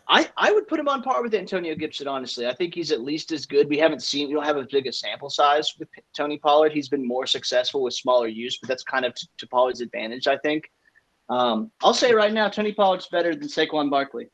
[0.07, 2.45] I, I would put him on par with Antonio Gibson, honestly.
[2.45, 3.69] I think he's at least as good.
[3.69, 6.73] We haven't seen, we don't have as big a sample size with Tony Pollard.
[6.73, 10.27] He's been more successful with smaller use, but that's kind of to, to Pollard's advantage,
[10.27, 10.69] I think.
[11.31, 14.29] Um, I'll say right now, Tony Pollard's better than Saquon Barkley.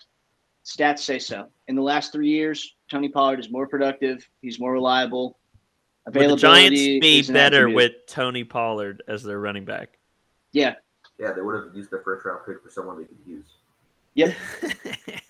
[0.66, 1.48] Stats say so.
[1.68, 4.28] In the last three years, Tony Pollard is more productive.
[4.42, 5.38] He's more reliable.
[6.08, 10.00] Would the Giants be better with Tony Pollard as their running back?
[10.54, 10.76] Yeah.
[11.20, 13.46] Yeah, they would have used their first round pick for someone they could use.
[14.16, 14.36] Yep.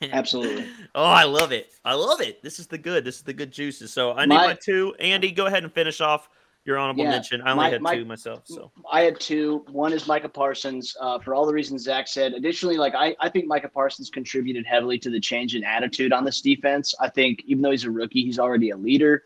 [0.14, 0.68] Absolutely.
[0.96, 1.72] Oh, I love it.
[1.84, 2.42] I love it.
[2.42, 3.04] This is the good.
[3.04, 3.92] This is the good juices.
[3.92, 4.96] So I need my, my two.
[5.00, 6.30] Andy, go ahead and finish off
[6.68, 7.42] your honorable yeah, mention.
[7.42, 8.42] I only my, had my, two myself.
[8.46, 9.66] So I had two.
[9.70, 12.34] One is Micah Parsons uh, for all the reasons Zach said.
[12.34, 16.26] Additionally, like I, I think Micah Parsons contributed heavily to the change in attitude on
[16.26, 16.94] this defense.
[17.00, 19.24] I think even though he's a rookie, he's already a leader.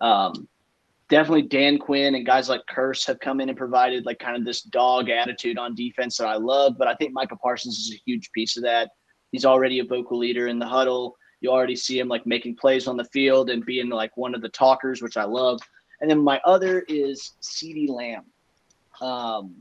[0.00, 0.48] Um,
[1.08, 4.44] definitely Dan Quinn and guys like Kearse have come in and provided like kind of
[4.44, 6.76] this dog attitude on defense that I love.
[6.78, 8.90] But I think Micah Parsons is a huge piece of that.
[9.32, 11.16] He's already a vocal leader in the huddle.
[11.40, 14.42] You already see him like making plays on the field and being like one of
[14.42, 15.60] the talkers, which I love.
[16.00, 18.24] And then my other is CeeDee Lamb,
[19.00, 19.54] um,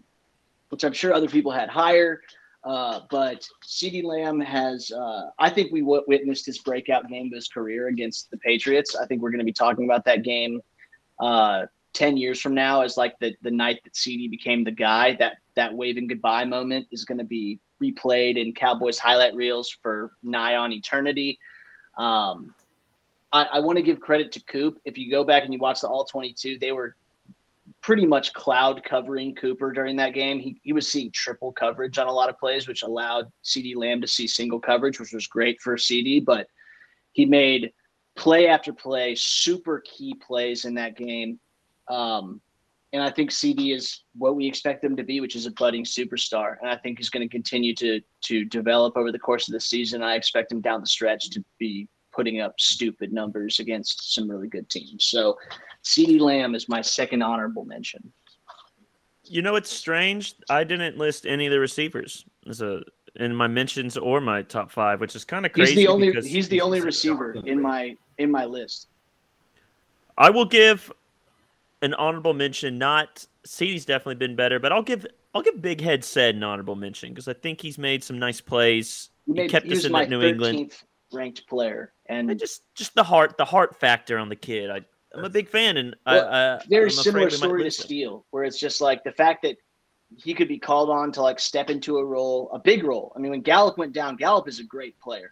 [0.70, 2.22] which I'm sure other people had higher.
[2.64, 7.34] Uh, but CeeDee Lamb has, uh, I think we w- witnessed his breakout game of
[7.34, 8.96] his career against the Patriots.
[8.96, 10.62] I think we're going to be talking about that game
[11.20, 15.16] uh, 10 years from now as like the, the night that CeeDee became the guy.
[15.16, 20.12] That, that waving goodbye moment is going to be replayed in Cowboys highlight reels for
[20.22, 21.40] nigh on eternity.
[21.98, 22.54] Um,
[23.32, 24.80] I, I want to give credit to Coop.
[24.86, 26.96] If you go back and you watch the All 22, they were
[27.82, 30.40] pretty much cloud covering Cooper during that game.
[30.40, 34.02] He, he was seeing triple coverage on a lot of plays, which allowed CeeDee Lamb
[34.02, 36.24] to see single coverage, which was great for CeeDee.
[36.24, 36.48] But
[37.14, 37.74] he made
[38.16, 41.40] play after play, super key plays in that game.
[41.90, 42.42] Um,
[42.94, 45.84] and I think CeeDee is what we expect him to be, which is a budding
[45.84, 46.56] superstar.
[46.62, 49.60] And I think he's going to continue to to develop over the course of the
[49.60, 50.02] season.
[50.02, 54.48] I expect him down the stretch to be putting up stupid numbers against some really
[54.48, 55.06] good teams.
[55.06, 55.38] So
[55.84, 58.12] CeeDee Lamb is my second honorable mention.
[59.24, 60.34] You know, it's strange.
[60.50, 62.82] I didn't list any of the receivers as a
[63.16, 65.74] in my mentions or my top five, which is kind of crazy.
[65.74, 68.88] He's the only he's the only receiver in my in my list.
[70.18, 70.92] I will give
[71.82, 72.78] an honorable mention.
[72.78, 76.76] Not CeeDee's definitely been better, but I'll give I'll give Big Head said an honorable
[76.76, 79.10] mention because I think he's made some nice plays.
[79.26, 80.74] He, made, he kept he us in my that New England.
[81.12, 84.70] ranked player, and And just just the heart the heart factor on the kid.
[84.70, 84.82] I
[85.14, 87.64] I'm a big fan, and Well, I, I very I'm similar afraid we might story
[87.64, 87.72] to.
[87.72, 89.58] Steele, where it's just like the fact that
[90.16, 93.14] he could be called on to like step into a role, a big role.
[93.16, 95.32] I mean, when Gallup went down, Gallup is a great player,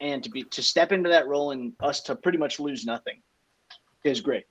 [0.00, 3.20] and to be to step into that role and us to pretty much lose nothing
[4.04, 4.44] is great,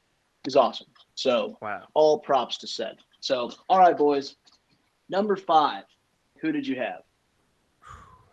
[0.46, 0.88] is awesome.
[1.16, 1.88] So Wow.
[1.94, 2.98] all props to said.
[3.20, 4.36] So all right, boys,
[5.10, 5.86] number five,
[6.42, 7.02] who did you have?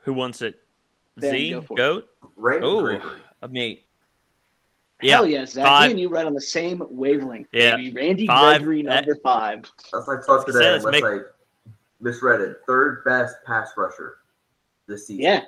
[0.02, 0.60] Who wants it?
[1.16, 2.08] Ben, Z go goat.
[2.36, 3.12] Randy Oh, Gregory.
[3.42, 3.78] I mean,
[5.02, 5.64] yeah, Hell yes, Zach.
[5.66, 5.86] five.
[5.88, 7.48] Me and you right on the same wavelength.
[7.52, 7.76] Yeah.
[7.76, 7.92] baby.
[7.92, 8.58] Randy Five.
[8.62, 9.70] Gregory, number five.
[9.92, 11.18] That's like thought today Says unless make- I
[12.00, 12.56] misread it.
[12.66, 14.18] Third best pass rusher
[14.86, 15.22] this season.
[15.22, 15.40] Yeah,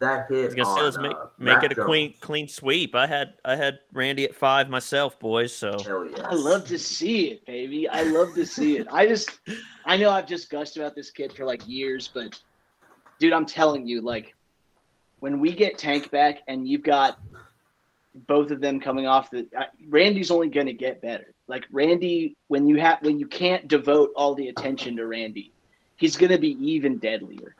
[0.00, 1.86] That hit I was gonna say let's make uh, make Mac it a Jones.
[1.86, 2.94] clean clean sweep.
[2.94, 5.52] I had I had Randy at five myself, boys.
[5.54, 6.20] So Hell yes.
[6.20, 7.88] I love to see it, baby.
[7.88, 8.86] I love to see it.
[8.90, 9.30] I just,
[9.84, 12.38] I know I've just gushed about this kid for like years, but
[13.18, 14.34] dude, I'm telling you, like,
[15.20, 17.18] when we get Tank back and you've got
[18.26, 21.34] both of them coming off the, uh, Randy's only going to get better.
[21.48, 25.52] Like Randy, when you have when you can't devote all the attention to Randy,
[25.96, 27.54] he's going to be even deadlier.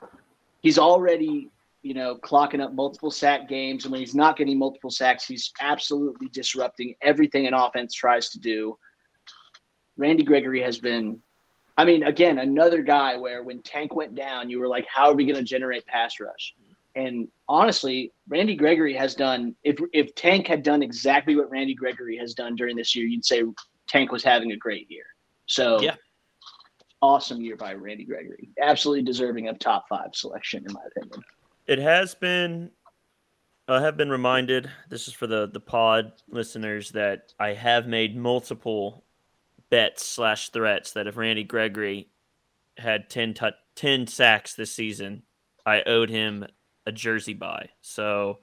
[0.62, 1.50] He's already,
[1.82, 5.52] you know, clocking up multiple sack games, and when he's not getting multiple sacks, he's
[5.60, 8.78] absolutely disrupting everything an offense tries to do.
[9.96, 11.20] Randy Gregory has been,
[11.76, 15.14] I mean, again, another guy where when Tank went down, you were like, how are
[15.14, 16.54] we going to generate pass rush?
[16.94, 19.56] And honestly, Randy Gregory has done.
[19.64, 23.24] If if Tank had done exactly what Randy Gregory has done during this year, you'd
[23.24, 23.42] say
[23.88, 25.04] Tank was having a great year.
[25.46, 25.96] So Yeah.
[27.02, 28.48] awesome year by Randy Gregory.
[28.62, 31.22] Absolutely deserving of top five selection in my opinion.
[31.66, 32.70] it has been.
[33.66, 34.70] I have been reminded.
[34.90, 39.03] This is for the the pod listeners that I have made multiple
[39.70, 42.08] bets slash threats that if Randy Gregory
[42.76, 45.22] had 10, tu- 10 sacks this season,
[45.66, 46.46] I owed him
[46.86, 47.70] a jersey buy.
[47.80, 48.40] So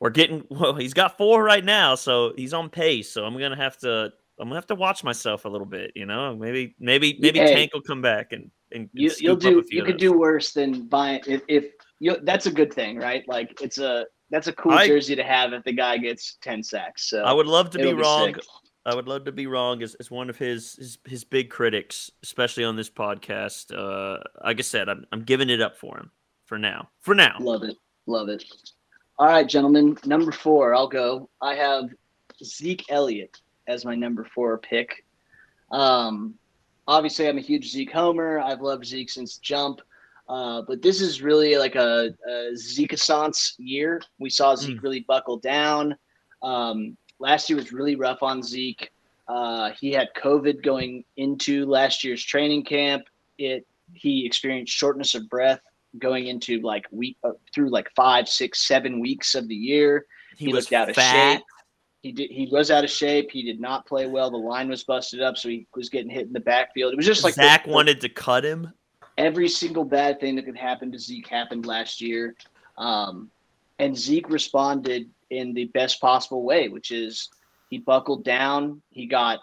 [0.00, 0.74] we're getting well.
[0.74, 3.10] He's got four right now, so he's on pace.
[3.10, 4.12] So I'm gonna have to.
[4.40, 5.92] I'm gonna have to watch myself a little bit.
[5.96, 7.54] You know, maybe maybe maybe Hey.
[7.54, 9.58] Tank will come back and and, and You, you'll up do.
[9.58, 11.66] a few You could do worse than buying if, if
[11.98, 12.16] you.
[12.22, 13.24] That's a good thing, right?
[13.28, 16.62] Like it's a that's a cool I- jersey to have if the guy gets ten
[16.62, 17.08] sacks.
[17.10, 18.34] So I would love to be wrong.
[18.88, 22.10] I would love to be wrong as, as one of his, his his big critics,
[22.22, 23.72] especially on this podcast.
[23.76, 26.10] Uh, like I said, I'm I'm giving it up for him
[26.46, 26.88] for now.
[27.00, 27.76] For now, Love it.
[28.06, 28.44] Love it.
[29.18, 29.98] All right, gentlemen.
[30.06, 31.28] Number four, I'll go.
[31.42, 31.90] I have
[32.42, 35.04] Zeke Elliott as my number four pick.
[35.70, 36.34] Um,
[36.86, 38.40] obviously, I'm a huge Zeke homer.
[38.40, 39.80] I've loved Zeke since jump.
[40.28, 44.00] Uh, but this is really like a, a Zeke Assance year.
[44.18, 45.96] We saw Zeke really buckle down.
[46.42, 48.90] Um, last year was really rough on Zeke.
[49.26, 53.04] Uh, he had COVID going into last year's training camp.
[53.38, 55.60] It he experienced shortness of breath
[55.98, 60.06] going into like week uh, through like five, six, seven weeks of the year.
[60.36, 61.42] he, He, was looked out of shape.
[62.02, 62.30] He did.
[62.30, 63.30] He was out of shape.
[63.30, 64.30] He did not play well.
[64.30, 66.92] The line was busted up, so he was getting hit in the backfield.
[66.92, 68.72] It was just like Zach the- wanted to cut him.
[69.16, 72.36] every single bad thing that could happen to Zeke happened last year.
[72.76, 73.30] Um,
[73.80, 77.28] and Zeke responded in the best possible way, which is
[77.70, 78.82] he buckled down.
[78.90, 79.40] He got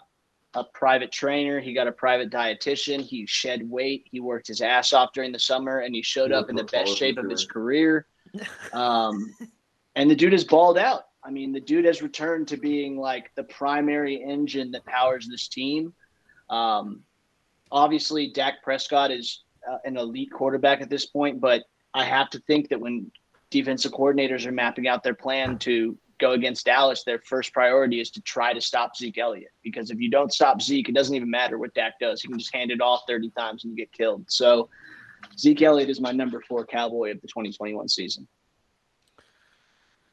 [0.54, 1.60] a private trainer.
[1.60, 3.00] He got a private dietitian.
[3.00, 4.06] He shed weight.
[4.10, 6.96] He worked his ass off during the summer, and he showed up in the best
[6.96, 8.06] shape of his career.
[8.74, 9.32] Um,
[9.94, 11.04] and the dude has balled out.
[11.24, 15.48] I mean, the dude has returned to being like the primary engine that powers this
[15.48, 15.94] team.
[16.50, 17.02] Um,
[17.72, 21.62] obviously, Dak Prescott is uh, an elite quarterback at this point, but
[21.94, 23.10] I have to think that when
[23.50, 28.10] defensive coordinators are mapping out their plan to go against Dallas, their first priority is
[28.10, 29.50] to try to stop Zeke Elliott.
[29.62, 32.22] Because if you don't stop Zeke, it doesn't even matter what Dak does.
[32.22, 34.24] He can just hand it off 30 times and you get killed.
[34.28, 34.68] So
[35.38, 38.26] Zeke Elliott is my number four Cowboy of the 2021 season.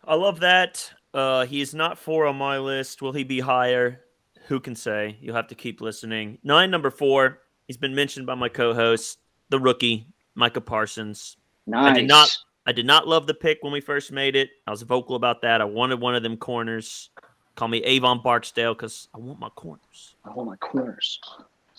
[0.06, 0.92] I love that.
[1.14, 3.02] Uh, he is not four on my list.
[3.02, 4.02] Will he be higher?
[4.48, 5.18] Who can say?
[5.22, 6.40] You'll have to keep listening.
[6.44, 7.40] Nine, number four.
[7.68, 11.38] He's been mentioned by my co-host, the rookie Micah Parsons.
[11.66, 11.92] Nice.
[11.92, 12.38] I did not.
[12.66, 14.50] I did not love the pick when we first made it.
[14.68, 15.60] I was vocal about that.
[15.62, 17.10] I wanted one of them corners.
[17.56, 20.16] Call me Avon Barksdale because I want my corners.
[20.26, 21.20] I want my corners.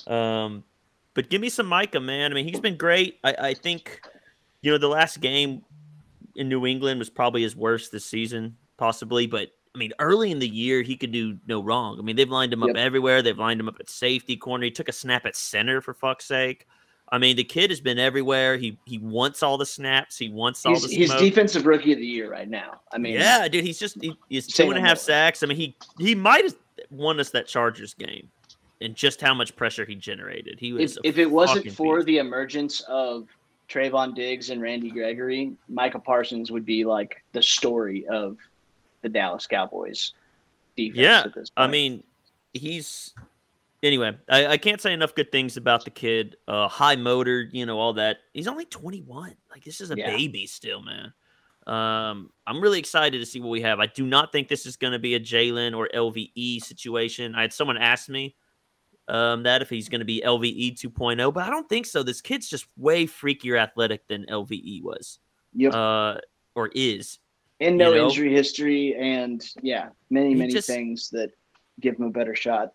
[0.06, 0.62] Um,
[1.14, 2.30] but give me some Micah, man.
[2.30, 3.18] I mean, he's been great.
[3.24, 4.00] I, I think,
[4.62, 5.64] you know, the last game
[6.36, 9.26] in New England was probably his worst this season, possibly.
[9.26, 11.98] But I mean, early in the year, he could do no wrong.
[11.98, 12.76] I mean, they've lined him up Yep.
[12.76, 13.22] everywhere.
[13.22, 14.64] They've lined him up at safety corner.
[14.64, 16.66] He took a snap at center for fuck's sake.
[17.14, 18.56] I mean, the kid has been everywhere.
[18.56, 20.18] He he wants all the snaps.
[20.18, 22.80] He wants all He's, the he's defensive rookie of the year right now.
[22.92, 25.44] I mean, yeah, dude, he's just he, he's two and a half sacks.
[25.44, 26.56] I mean, he he might have
[26.90, 28.28] won us that Chargers game,
[28.80, 30.58] and just how much pressure he generated.
[30.58, 30.96] He if, was.
[30.96, 32.06] a if it wasn't for beast.
[32.06, 33.28] the emergence of
[33.68, 38.38] Trevon Diggs and Randy Gregory, Micah Parsons would be like the story of
[39.02, 40.14] the Dallas Cowboys
[40.76, 40.98] defense.
[40.98, 42.02] Yeah, at this I mean,
[42.54, 43.14] he's
[43.84, 44.16] anyway.
[44.28, 46.36] I, I can't say enough good things about the kid.
[46.48, 48.18] Uh, high motor, you know, all that.
[48.32, 49.34] He's only twenty one.
[49.50, 50.16] Like this is a Yeah.
[50.16, 51.12] baby still, man.
[51.66, 53.80] Um, I'm really excited to see what we have.
[53.80, 57.34] I do not think this is going to be a Jaylon or LVE situation.
[57.34, 58.36] I had someone ask me
[59.08, 62.02] um, that if he's going to be LVE 2.0, but I don't think so.
[62.02, 65.20] This kid's just way freakier athletic than LVE was,
[65.54, 65.72] yep.
[65.72, 66.16] uh,
[66.54, 67.18] or is.
[67.60, 68.08] and no you know?
[68.08, 71.30] injury history, and yeah, many He many just- things that
[71.80, 72.74] give him a better shot.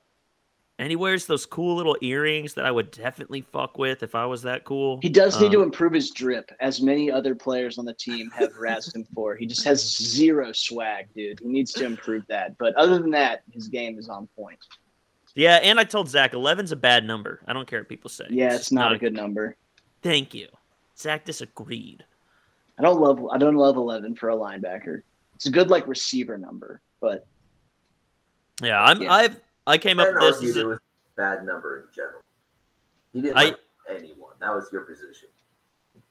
[0.80, 4.26] And he wears those cool little earrings that I would definitely fuck with if I
[4.26, 4.98] was that cool.
[5.02, 8.32] He does need to Um, improve his drip, as many other players on the team
[8.32, 9.36] have razzed him for.
[9.36, 11.42] He just has zero swag, dude.
[11.42, 12.58] He needs to improve that.
[12.58, 14.58] But other than that, his game is on point.
[15.36, 17.42] Yeah, and I told Zach 11's a bad number.
[17.46, 18.26] I don't care what people say.
[18.30, 19.58] Yeah, it's not a good number.
[20.02, 20.48] Thank you.
[20.98, 22.06] Zach disagreed.
[22.78, 25.02] I don't love I don't love eleven for a linebacker.
[25.36, 27.28] It's a good like receiver number, but
[28.62, 29.02] Yeah, I'm.
[29.02, 29.14] Yeah.
[29.14, 29.42] I've.
[29.70, 30.36] I came up with this.
[30.36, 32.22] argue as it a- was a bad number in general.
[33.14, 34.34] He didn't I- like anyone.
[34.40, 35.30] That was your position.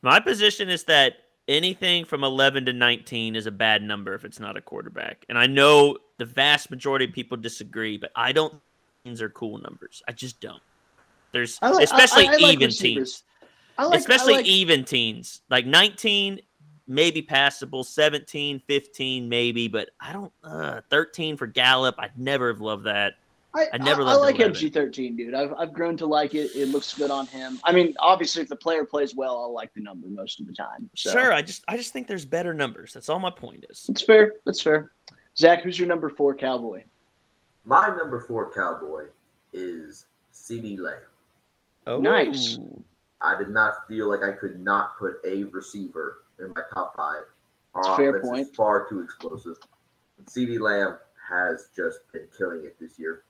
[0.03, 1.15] my position is that
[1.49, 5.25] anything from 11 to 19 is a bad number if it's not a quarterback.
[5.29, 8.51] And I know the vast majority of people disagree, but I don't.
[8.53, 8.63] think
[9.05, 10.03] Teens are cool numbers.
[10.09, 10.61] I just don't.
[11.33, 13.13] There's like- especially I- I like even receivers.
[13.13, 13.25] teens.
[13.79, 16.41] Like especially like, even teens like 19
[16.89, 22.61] maybe passable 17 15 maybe but i don't uh 13 for gallup i'd never have
[22.61, 23.15] loved that
[23.59, 24.55] I, I never I, I like 11.
[24.55, 25.35] MG thirteen, dude.
[25.35, 26.51] I've I've grown to like it.
[26.55, 27.59] It looks good on him.
[27.65, 30.53] I mean, obviously, if the player plays well, I'll like the number most of the
[30.53, 30.89] time.
[30.95, 31.11] So.
[31.13, 34.03] sure i just i just think there's better numbers that's all my point is That's
[34.03, 34.35] fair.
[34.47, 34.93] That's fair.
[35.37, 36.85] Zach, who's your number four cowboy?
[37.65, 39.07] My number four cowboy
[39.53, 40.95] is CeeDee Lamb.
[41.87, 42.59] oh Nice.
[43.21, 47.23] I did not feel like I could not put a receiver in my top five.
[47.75, 48.57] Our That's fair offense is point.
[48.57, 49.57] far too explosive.
[50.25, 53.25] CeeDee Lamb has just been killing it this year.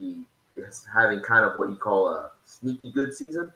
[0.00, 0.24] He
[0.56, 3.52] is having kind of what you call a sneaky good season.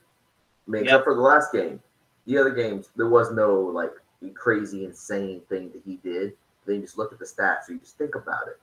[0.66, 0.92] I mean, Yep.
[0.92, 1.80] except for the last game.
[2.26, 3.92] The other games, there was no like
[4.34, 6.34] crazy, insane thing that he did.
[6.66, 8.58] Then you just look at the stats, or you just think about it,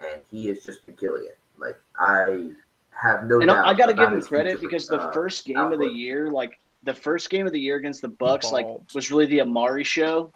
[0.00, 1.38] and he has just been killing it.
[1.58, 2.50] Like I
[2.90, 3.66] have no And doubt.
[3.66, 5.88] I, I got to give him credit future, because the uh, first game of the
[5.88, 9.40] year, like the first game of the year against the Bucks, like was really the
[9.40, 10.30] Amari show,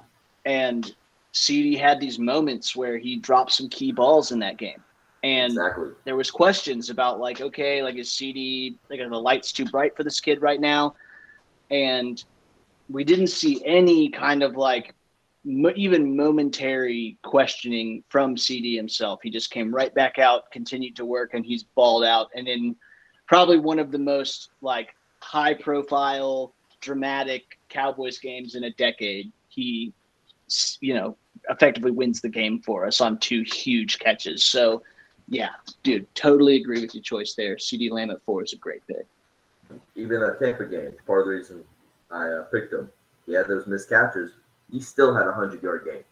[0.44, 0.92] and
[1.34, 4.82] CeeDee had these moments where he dropped some key balls in that game,
[5.22, 5.90] and exactly.
[6.04, 9.96] there was questions about like, okay, like is CeeDee like are the lights too bright
[9.96, 10.94] for this kid right now,
[11.70, 12.24] and
[12.88, 14.94] we didn't see any kind of like
[15.44, 19.20] mo- even momentary questioning from CeeDee himself.
[19.22, 22.28] He just came right back out, continued to work, and he's balled out.
[22.34, 22.76] And in
[23.26, 29.92] probably one of the most like high profile, dramatic Cowboys games in a decade, he,
[30.80, 31.16] you know,
[31.50, 34.44] effectively wins the game for us on two huge catches.
[34.44, 34.82] So,
[35.28, 35.50] yeah,
[35.82, 37.56] dude, totally agree with your choice there.
[37.56, 39.06] CeeDee Lamb at four is a great pick.
[39.94, 41.64] Even a Tampa game, part of the reason
[42.10, 42.90] I uh, picked him.
[43.26, 44.32] He had those missed catches.
[44.72, 46.04] He still had a hundred yard game.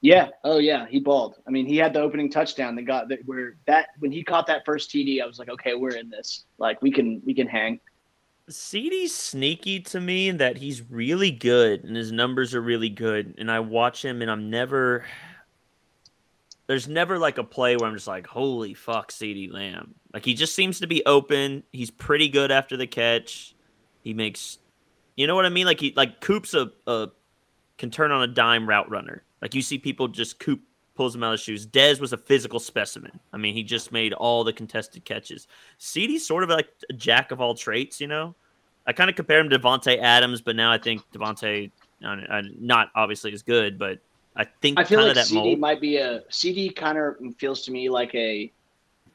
[0.00, 0.28] Yeah.
[0.44, 1.36] Oh yeah, he balled.
[1.46, 4.46] I mean, he had the opening touchdown that got that where that when he caught
[4.46, 6.44] that first TD, I was like, okay, we're in this.
[6.58, 7.80] Like we can we can hang.
[8.50, 13.34] CeeDee's sneaky to me in that he's really good and his numbers are really good.
[13.38, 15.04] And I watch him and I'm never
[16.66, 19.94] there's never like a play where I'm just like, holy fuck, CeeDee Lamb.
[20.12, 21.62] Like he just seems to be open.
[21.72, 23.54] He's pretty good after the catch.
[24.02, 24.58] He makes
[25.16, 25.66] You know what I mean?
[25.66, 27.08] Like he like Coop's a, a
[27.78, 29.22] can turn on a dime route runner.
[29.42, 30.60] Like you see people just Coop
[30.94, 31.66] pulls him out of shoes.
[31.66, 33.18] Dez was a physical specimen.
[33.32, 35.48] I mean, he just made all the contested catches.
[35.78, 38.34] CeeDee's sort of like a jack of all traits, you know.
[38.86, 43.32] I kind of compare him to Davante Adams, but now I think uh, not obviously
[43.32, 43.98] as good, but
[44.36, 45.58] I think I feel like that CeeDee mold.
[45.60, 48.52] might be a CeeDee kind of feels to me like a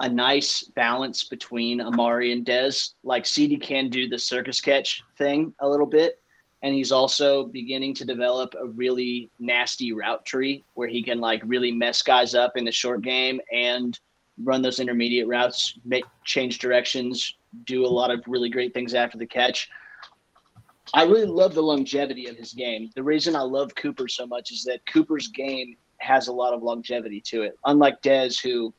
[0.02, 2.94] a nice balance between Amari and Dez.
[3.04, 6.22] Like CeeDee can do the circus catch thing a little bit,
[6.62, 11.42] and he's also beginning to develop a really nasty route tree where he can like
[11.46, 14.00] really mess guys up in the short game and
[14.42, 19.18] run those intermediate routes, make change directions, do a lot of really great things after
[19.18, 19.70] the catch.
[20.94, 22.90] I really love the longevity of his game.
[22.96, 26.64] The reason I love Cooper so much is that Cooper's game has a lot of
[26.64, 27.58] longevity to it.
[27.66, 28.74] Unlike Dez, who,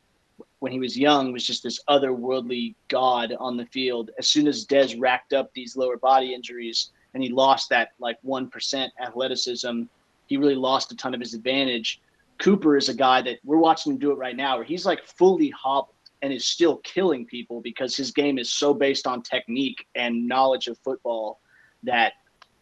[0.58, 4.10] when he was young, was just this otherworldly god on the field.
[4.18, 8.16] As soon as Dez racked up these lower body injuries and he lost that like
[8.26, 9.82] 1% athleticism,
[10.26, 12.00] he really lost a ton of his advantage.
[12.38, 15.06] Cooper is a guy that we're watching him do it right now, where he's like
[15.06, 19.86] fully hobbled and is still killing people because his game is so based on technique
[19.94, 21.40] and knowledge of football
[21.84, 22.12] that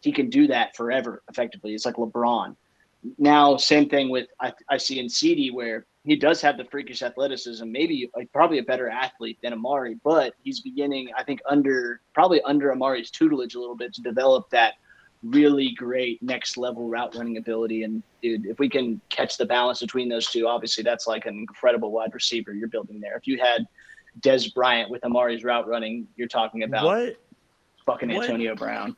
[0.01, 1.73] he can do that forever effectively.
[1.73, 2.55] It's like LeBron.
[3.17, 7.01] Now, same thing with I, I see in CeeDee where he does have the freakish
[7.01, 12.01] athleticism, maybe like, probably a better athlete than Amari, but he's beginning, I think, under
[12.13, 14.75] probably under Amari's tutelage a little bit to develop that
[15.23, 17.83] really great next level route running ability.
[17.83, 21.35] And dude, if we can catch the balance between those two, obviously that's like an
[21.37, 23.17] incredible wide receiver you're building there.
[23.17, 23.67] If you had
[24.21, 27.17] Dez Bryant with Amari's route running, you're talking about What?
[27.89, 28.25] Fucking what?
[28.25, 28.95] Antonio Brown.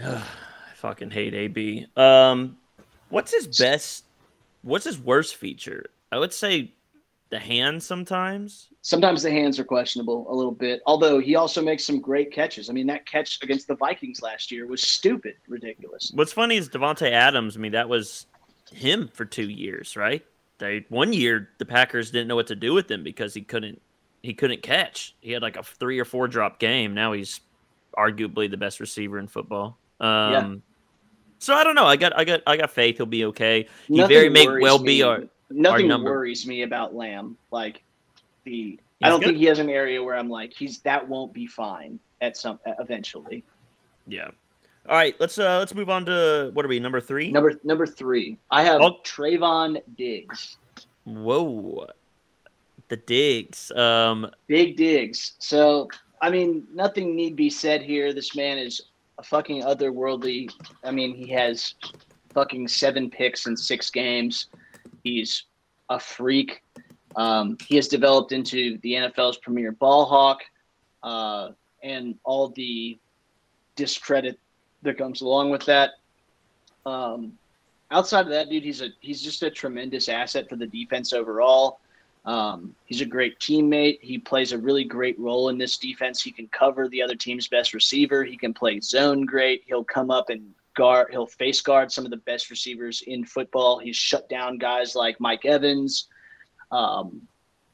[0.00, 1.86] Ugh, I fucking hate AB.
[1.96, 2.56] Um,
[3.08, 4.04] what's his best?
[4.62, 5.86] What's his worst feature?
[6.12, 6.72] I would say
[7.30, 8.68] the hand sometimes.
[8.82, 12.70] Sometimes the hands are questionable a little bit, although he also makes some great catches.
[12.70, 16.12] I mean, that catch against the Vikings last year was stupid, ridiculous.
[16.14, 17.56] What's funny is Davante Adams.
[17.56, 18.26] I mean, that was
[18.70, 20.24] him for two years, right?
[20.58, 23.82] They one year the Packers didn't know what to do with him because he couldn't
[24.22, 25.16] he couldn't catch.
[25.20, 26.94] He had like a three or four drop game.
[26.94, 27.40] Now he's
[27.96, 29.76] arguably the best receiver in football.
[30.00, 30.62] Um,
[31.38, 31.84] So I don't know.
[31.86, 33.68] I got I got I got faith he'll be okay.
[33.88, 35.24] He Nothing very may well me- be our.
[35.50, 36.10] Nothing number.
[36.10, 37.36] worries me about Lamb.
[37.50, 37.82] Like
[38.44, 39.26] the, He's I don't good.
[39.30, 42.58] think he has an area where I'm like, he's that won't be fine at some
[42.78, 43.44] eventually.
[44.06, 44.28] Yeah.
[44.88, 45.14] All right.
[45.20, 47.30] Let's uh let's move on to what are we number three?
[47.30, 48.98] Number number three, I have Oh.
[49.04, 50.56] Trevon Diggs.
[51.04, 51.86] Whoa.
[52.88, 53.70] The digs.
[53.72, 54.30] Um.
[54.46, 55.34] Big digs.
[55.38, 55.88] So,
[56.24, 58.14] I mean, nothing need be said here.
[58.14, 58.80] This man is
[59.18, 60.50] a fucking otherworldly.
[60.82, 61.74] I mean, he has
[62.32, 64.46] fucking seven picks in six games.
[65.02, 65.44] He's
[65.90, 66.62] a freak.
[67.14, 70.40] Um, he has developed into the NFL's premier ball hawk,
[71.02, 71.50] uh,
[71.82, 72.98] and all the
[73.76, 74.40] discredit
[74.80, 75.90] that comes along with that.
[76.86, 77.34] Um,
[77.90, 81.80] outside of that, dude, he's a he's just a tremendous asset for the defense overall.
[82.24, 83.98] Um, he's a great teammate.
[84.00, 86.22] He plays a really great role in this defense.
[86.22, 88.24] He can cover the other team's best receiver.
[88.24, 89.62] He can play zone great.
[89.66, 91.08] He'll come up and guard.
[91.10, 93.78] He'll face guard some of the best receivers in football.
[93.78, 96.08] He's shut down guys like Mike Evans.
[96.70, 97.22] Um,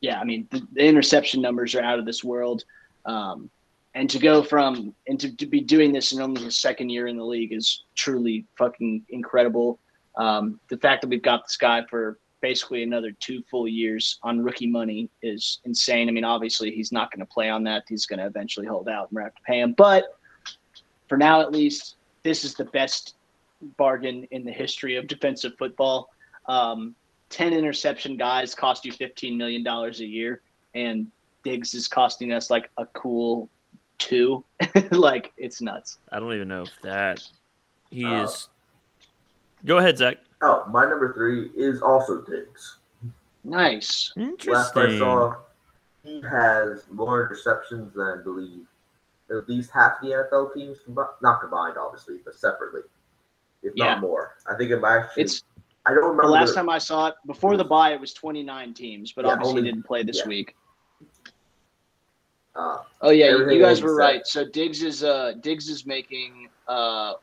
[0.00, 2.64] yeah, I mean the, the interception numbers are out of this world.
[3.06, 3.50] Um,
[3.94, 7.08] and to go from and to, to be doing this in only his second year
[7.08, 9.78] in the league is truly fucking incredible.
[10.16, 14.40] Um, the fact that we've got this guy for basically another two full years on
[14.40, 16.08] rookie money is insane.
[16.08, 17.84] I mean, obviously he's not going to play on that.
[17.88, 19.74] He's going to eventually hold out and we're going to have to pay him.
[19.76, 20.18] But
[21.08, 23.16] for now, at least, this is the best
[23.76, 26.08] bargain in the history of defensive football.
[26.46, 26.94] Um,
[27.30, 30.42] 10 interception guys cost you $15 million a year,
[30.74, 31.06] and
[31.44, 33.48] Diggs is costing us like a cool
[33.98, 34.44] two.
[34.90, 35.98] like, it's nuts.
[36.10, 37.22] I don't even know if that
[37.90, 38.48] he Uh, is.
[39.64, 40.16] Go ahead, Zach.
[40.42, 42.78] Oh, my number three is also Diggs.
[43.44, 44.12] Nice.
[44.16, 44.52] Interesting.
[44.54, 45.34] Last I saw,
[46.02, 48.66] he has more interceptions than I believe
[49.30, 52.80] at least half the NFL teams, combi- not combined, obviously, but separately,
[53.62, 53.92] if Yeah.
[53.94, 54.36] not more.
[54.50, 54.98] I think it might.
[54.98, 55.44] Actually, It's
[55.86, 58.74] I don't remember the last time I saw it before the bye, it was 29
[58.74, 60.28] teams, but Yeah, obviously only- didn't play this yeah.
[60.28, 60.56] week.
[62.54, 64.26] Uh, Oh yeah, you, guys were you right.
[64.26, 67.14] So Diggs is uh Diggs is making uh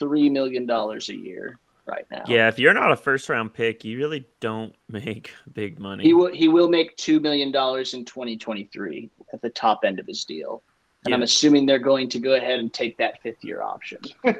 [0.00, 2.22] 1.3 million dollars a year right now.
[2.26, 6.04] Yeah, if you're not a first round pick, you really don't make big money.
[6.04, 10.06] He will he will make two million dollars in 2023 at the top end of
[10.06, 10.62] his deal.
[11.06, 13.98] And I'm assuming they're going to go ahead and take that fifth year option.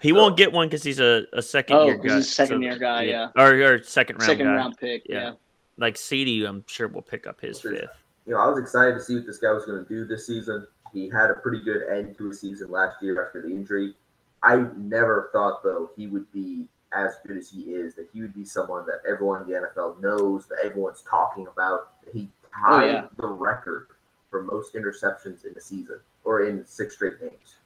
[0.00, 2.16] He won't get one because he's a, a second Oh, year 'cause guy.
[2.16, 3.28] he's a second year guy, yeah.
[3.34, 4.54] Or, or second round Second guy.
[4.54, 5.02] round pick.
[5.08, 5.20] Yeah.
[5.22, 5.32] Yeah.
[5.76, 7.72] Like CeeDee, I'm sure will pick up his Sure.
[7.72, 7.90] fifth.
[8.24, 10.24] you know, I was excited to see what this guy was going to do this
[10.28, 10.68] season.
[10.92, 13.94] He had a pretty good end to his season last year after the injury.
[14.42, 17.94] I never thought though he would be as good as he is.
[17.94, 22.02] That he would be someone that everyone in the NFL knows, that everyone's talking about.
[22.04, 22.28] That he
[22.66, 23.06] oh, tied Oh, yeah.
[23.18, 23.88] the record
[24.30, 27.56] for most interceptions in a season or in six straight games.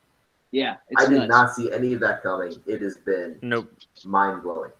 [0.51, 1.29] Yeah, it's I did nuts.
[1.31, 2.55] not see any of that coming.
[2.67, 3.73] It has been Nope.
[4.05, 4.71] mind blowing.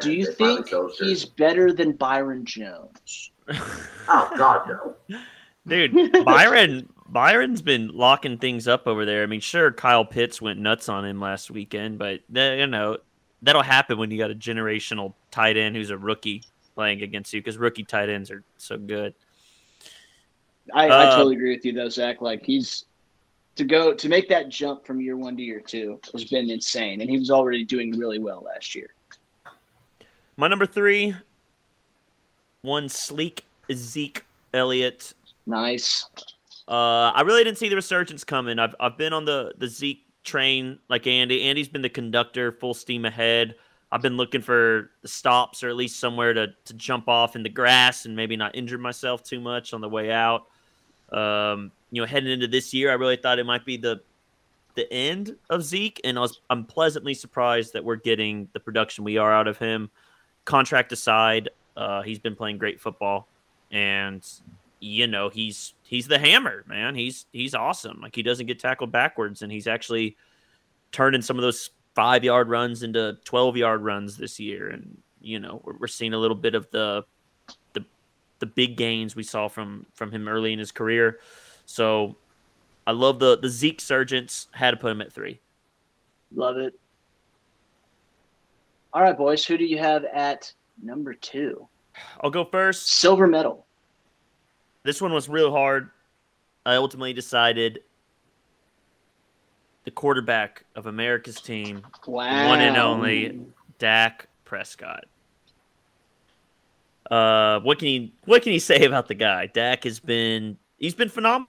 [0.00, 3.30] Do you think he's better than Byron Jones?
[4.06, 4.68] Oh God,
[5.08, 5.18] no.
[5.66, 9.22] Dude, Byron Byron's been locking things up over there.
[9.22, 12.98] I mean, sure, Kyle Pitts went nuts on him last weekend, but uh, you know
[13.42, 16.42] that'll happen when you got a generational tight end who's a rookie
[16.74, 19.14] playing against you because rookie tight ends are so good.
[20.72, 22.22] I, Uh, I totally agree with you though, Zach.
[22.22, 22.86] Like he's
[23.56, 27.00] to go to make that jump from year one to year two has been insane,
[27.00, 28.94] and he was already doing really well last year.
[30.36, 31.14] My number three,
[32.62, 35.12] one sleek Zeke Elliott.
[35.46, 36.08] Nice.
[36.66, 38.58] Uh, I really didn't see the resurgence coming.
[38.58, 41.42] I've I've been on the the Zeke train like Andy.
[41.42, 43.54] Andy's been the conductor, full steam ahead.
[43.92, 47.42] I've been looking for the stops or at least somewhere to to jump off in
[47.42, 50.46] the grass and maybe not injure myself too much on the way out.
[51.12, 54.00] Um, you know, heading into this year, I really thought it might be the
[54.74, 59.04] the end of Zeke, and I was I'm pleasantly surprised that we're getting the production
[59.04, 59.90] we are out of him.
[60.44, 63.28] Contract aside, uh, he's been playing great football,
[63.70, 64.26] and
[64.80, 66.94] you know he's he's the hammer, man.
[66.94, 68.00] He's he's awesome.
[68.00, 70.16] Like he doesn't get tackled backwards, and he's actually
[70.90, 74.70] turning some of those five yard runs into twelve yard runs this year.
[74.70, 77.04] And you know we're, we're seeing a little bit of the
[77.74, 77.84] the
[78.40, 81.20] the big gains we saw from from him early in his career.
[81.66, 82.16] So
[82.86, 84.48] I love the the Zeke Surgeons.
[84.52, 85.40] Had to put him at three.
[86.34, 86.74] Love it.
[88.92, 89.44] All right, boys.
[89.44, 91.68] Who do you have at number two?
[92.20, 92.88] I'll go first.
[92.88, 93.66] Silver medal.
[94.84, 95.90] This one was real hard.
[96.66, 97.80] I ultimately decided
[99.84, 102.48] the quarterback of America's team, Wow.
[102.48, 103.40] one and only
[103.78, 105.04] Dak Prescott.
[107.10, 109.46] Uh, what can you what can you say about the guy?
[109.46, 111.48] Dak has been he's been phenomenal,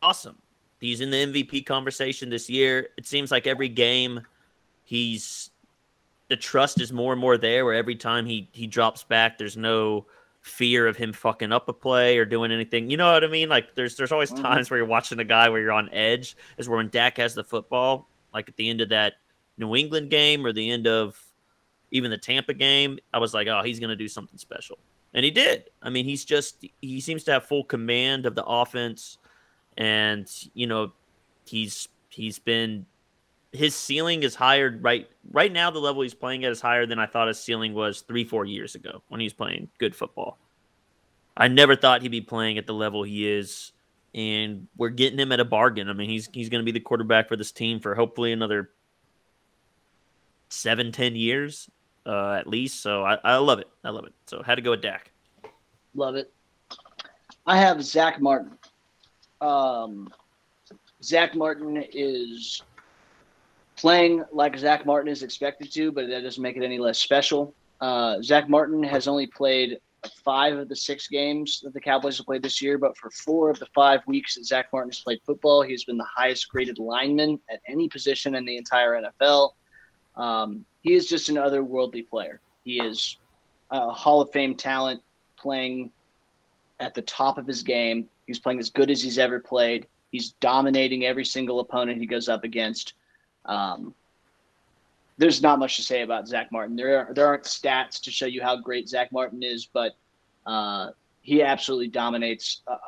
[0.00, 0.36] awesome.
[0.80, 2.88] He's in the MVP conversation this year.
[2.96, 4.20] It seems like every game,
[4.84, 5.50] he's
[6.28, 7.64] the trust is more and more there.
[7.64, 10.06] Where every time he he drops back, there's no
[10.42, 12.90] fear of him fucking up a play or doing anything.
[12.90, 13.48] You know what I mean?
[13.48, 14.42] Like there's there's always Mhm.
[14.42, 16.36] times where you're watching a guy where you're on edge.
[16.58, 19.14] Is where when Dak has the football, like at the end of that
[19.56, 21.20] New England game or the end of
[21.90, 24.78] even the Tampa game, I was like, oh, he's going to do something special.
[25.14, 25.64] And he did.
[25.82, 29.18] I mean, he's just, he seems to have full command of the offense.
[29.76, 30.92] And, you know,
[31.44, 32.86] he's, he's been,
[33.52, 35.70] his ceiling is higher right, right now.
[35.70, 38.44] The level he's playing at is higher than I thought his ceiling was three, four
[38.44, 40.38] years ago when he was playing good football.
[41.36, 43.72] I never thought he'd be playing at the level he is.
[44.14, 45.88] And we're getting him at a bargain.
[45.88, 48.70] I mean, he's, he's going to be the quarterback for this team for hopefully another
[50.50, 51.70] seven, ten years
[52.04, 52.82] uh, at least.
[52.82, 53.68] So I, I love it.
[53.84, 54.12] I love it.
[54.26, 55.10] So had to go with Dak.
[55.94, 56.32] Love it.
[57.46, 58.58] I have Zack Martin.
[59.40, 60.12] Um,
[61.02, 62.62] Zack Martin is
[63.82, 67.52] playing like Zack Martin is expected to, but that doesn't make it any less special.
[67.80, 69.80] Uh, Zack Martin has only played
[70.24, 73.50] five of the six games that the Cowboys have played this year, but for four
[73.50, 76.78] of the five weeks that Zack Martin has played football, he's been the highest graded
[76.78, 79.50] lineman at any position in the entire NFL.
[80.14, 82.40] Um, he is just an otherworldly player.
[82.62, 83.16] He is
[83.72, 85.02] a Hall of Fame talent
[85.36, 85.90] playing
[86.78, 88.08] at the top of his game.
[88.28, 89.88] He's playing as good as he's ever played.
[90.12, 92.94] He's dominating every single opponent he goes up against.
[93.44, 93.94] Um,
[95.18, 96.74] there's not much to say about Zack Martin.
[96.74, 99.92] There are, there aren't stats to show you how great Zack Martin is, but
[100.46, 100.90] uh,
[101.20, 102.78] he absolutely dominates uh,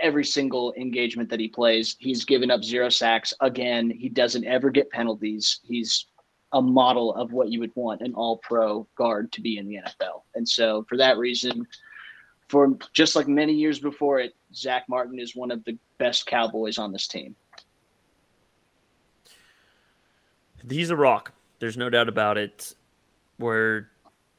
[0.00, 1.96] every single engagement that he plays.
[1.98, 3.90] He's given up zero sacks again.
[3.90, 5.60] He doesn't ever get penalties.
[5.64, 6.06] He's
[6.52, 9.76] a model of what you would want an all pro guard to be in the
[9.76, 10.22] NFL.
[10.34, 11.66] And so for that reason,
[12.48, 16.78] for just like many years before it, Zack Martin is one of the best Cowboys
[16.78, 17.36] on this team.
[20.68, 21.32] He's a rock.
[21.58, 22.74] There's no doubt about it.
[23.38, 23.90] Where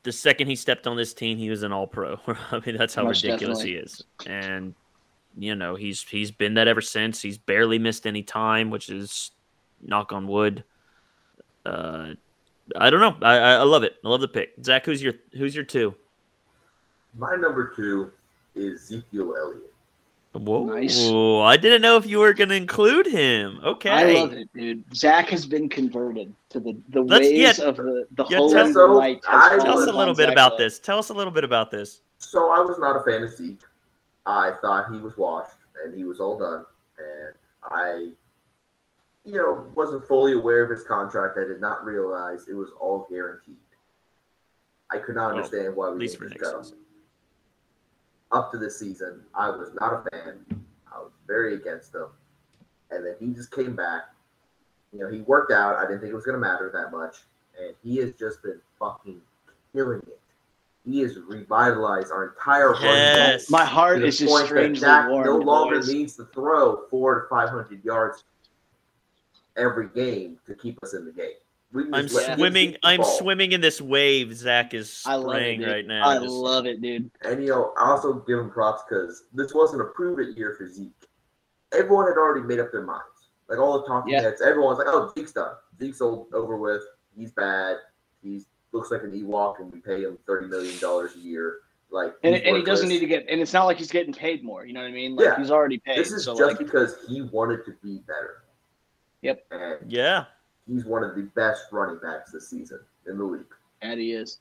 [0.03, 2.19] the second he stepped on this team, he was an all pro.
[2.51, 3.79] I mean, that's how Most ridiculous definitely.
[3.79, 4.03] he is.
[4.27, 4.75] And
[5.37, 7.21] you know, he's he's been that ever since.
[7.21, 9.31] He's barely missed any time, which is
[9.81, 10.63] knock on wood.
[11.65, 12.13] Uh
[12.75, 13.17] I don't know.
[13.27, 13.95] I, I I love it.
[14.03, 14.53] I love the pick.
[14.63, 15.95] Zach, who's your who's your two?
[17.17, 18.11] My number two
[18.55, 19.70] is Ezekiel Elliott.
[20.33, 20.63] Whoa!
[20.65, 20.97] Nice.
[21.09, 23.59] I didn't know if you were going to include him.
[23.63, 24.83] Okay, I love it, dude.
[24.95, 28.53] Zach has been converted to the, the Let's- ways yeah, of the, the yeah, holy
[28.53, 29.19] tell- So, light.
[29.27, 30.59] I Tell us a was- little bit Zach about Elliott.
[30.71, 30.79] this.
[30.79, 32.01] Tell us a little bit about this.
[32.19, 33.59] So I was not a fan of Zeke.
[34.25, 35.55] I thought he was washed.
[35.83, 36.63] and he was all done.
[36.97, 37.33] And
[37.65, 38.09] I,
[39.25, 41.37] you know, wasn't fully aware of his contract.
[41.37, 43.55] I did not realize it was all guaranteed.
[44.91, 46.77] I could not Well, understand why we least didn't for cut him.
[48.31, 48.39] Season.
[48.39, 50.45] Up to this season, I was not a fan.
[50.91, 52.07] I was very against him.
[52.91, 54.03] And then he just came back.
[54.93, 55.77] You know, he worked out.
[55.77, 57.17] I didn't think it was going to matter that much.
[57.59, 59.21] And he has just been fucking
[59.73, 60.19] killing it.
[60.85, 63.49] He has revitalized our entire run game Yes.
[63.49, 65.25] My heart is just point that warm.
[65.25, 65.93] no longer boys.
[65.93, 68.23] needs to throw four to five hundred yards
[69.57, 71.35] every game to keep us in the game.
[71.73, 72.75] We can I'm just swimming.
[72.83, 73.17] I'm ball.
[73.17, 74.33] swimming in this wave.
[74.35, 76.07] Zach is I love it, right now.
[76.07, 77.09] I Just- love it, dude.
[77.23, 80.55] And you know, I also give him props because this wasn't a prove it year
[80.57, 80.91] for Zeke.
[81.73, 83.05] Everyone had already made up their minds.
[83.47, 84.21] Like all the talking Yeah.
[84.21, 85.53] heads, everyone's like, "Oh, Zeke's done.
[85.79, 86.81] Zeke's o- over with.
[87.15, 87.77] He's bad.
[88.21, 88.41] He
[88.73, 91.59] looks like an Ewok, and we pay him thirty million dollars a year.
[91.89, 93.25] Like, And, and he doesn't need to get.
[93.29, 94.65] And it's not like he's getting paid more.
[94.65, 95.15] You know what I mean?
[95.17, 95.37] Like Yeah.
[95.37, 95.97] he's already paid.
[95.97, 98.43] This is so just like, because he wanted to be better.
[99.21, 99.45] Yep.
[99.51, 100.25] And yeah.
[100.67, 103.45] He's one of the best running backs this season in the league.
[103.81, 104.39] and he is.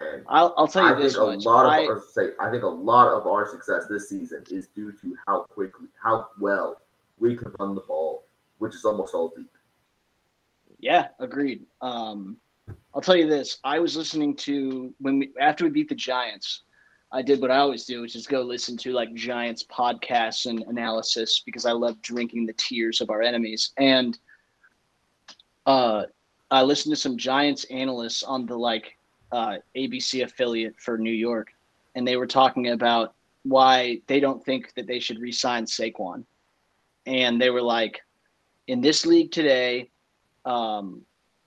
[0.00, 2.50] And I'll, I'll tell you I this think a lot of I, our, say I
[2.50, 6.80] think a lot of our success this season is due to how quickly, how well
[7.18, 8.24] we can run the ball,
[8.58, 9.50] which is almost all deep.
[10.80, 11.64] Yeah, agreed.
[11.80, 12.36] Um,
[12.94, 13.58] I'll tell you this.
[13.62, 16.62] I was listening to when we after we beat the Giants,
[17.12, 20.62] I did what I always do, which is go listen to like Giants podcasts and
[20.62, 23.72] analysis because I love drinking the tears of our enemies.
[23.78, 24.18] And
[25.66, 26.04] uh,
[26.50, 28.96] I listened to some Giants analysts on the like
[29.30, 31.52] uh, ABC affiliate for New York,
[31.94, 36.24] and they were talking about why they don't think that they should re-sign Saquon.
[37.06, 38.00] And they were like,
[38.68, 39.90] in this league today,
[40.44, 41.02] um,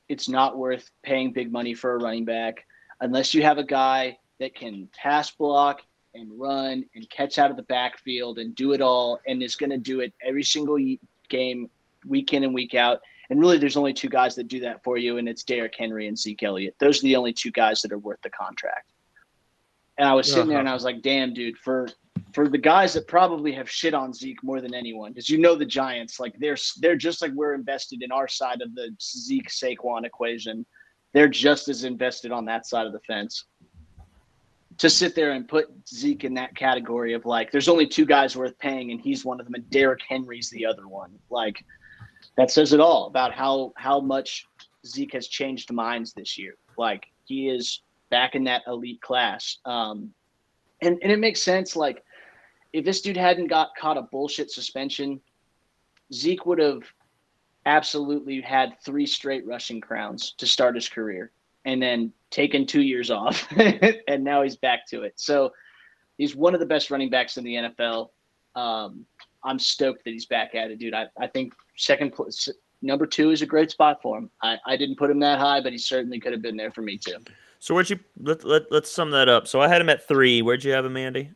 [0.10, 2.66] it's not worth paying big money for a running back
[3.02, 5.82] unless you have a guy that can pass block
[6.14, 9.70] and run and catch out of the backfield and do it all and is going
[9.70, 10.78] to do it every single
[11.30, 11.70] game,
[12.06, 13.02] week in and week out.
[13.30, 16.08] And really, there's only two guys that do that for you, and it's Derrick Henry
[16.08, 16.76] and Zeke Elliott.
[16.80, 18.92] Those are the only two guys that are worth the contract.
[19.98, 21.88] And I was sitting there and I was like, damn, dude, for
[22.34, 25.56] for the guys that probably have shit on Zeke more than anyone, because you know
[25.56, 29.50] the Giants, like they're they're just like we're invested in our side of the Zeke
[29.50, 30.66] Saquon equation.
[31.14, 33.46] They're just as invested on that side of the fence.
[34.80, 38.36] To sit there and put Zeke in that category of like, there's only two guys
[38.36, 41.18] worth paying, and he's one of them, and Derrick Henry's the other one.
[41.30, 41.64] Like,
[42.38, 44.46] that says it all about how how much
[44.86, 46.56] Zeke has changed minds this year.
[46.78, 49.58] Like, he is back in that elite class.
[49.66, 50.14] Um,
[50.82, 51.76] and and it makes sense.
[51.76, 52.04] Like,
[52.74, 55.20] if this dude hadn't got caught a bullshit suspension,
[56.14, 56.84] Zeke would have
[57.66, 61.32] absolutely had three straight rushing crowns to start his career
[61.66, 63.48] and then taken two years off.
[64.08, 65.14] and now he's back to it.
[65.16, 65.52] So
[66.18, 68.10] he's one of the best running backs in the NFL.
[68.56, 69.06] Um,
[69.44, 70.94] I'm stoked that he's back at it, dude.
[70.94, 72.50] I, I think second place,
[72.82, 74.30] number two is a great spot for him.
[74.42, 76.82] I, I didn't put him that high, but he certainly could have been there for
[76.82, 77.18] me too.
[77.60, 79.48] So where'd you let, let let's sum that up.
[79.48, 80.42] So I had him at three.
[80.42, 81.32] Where'd you have him, Andy?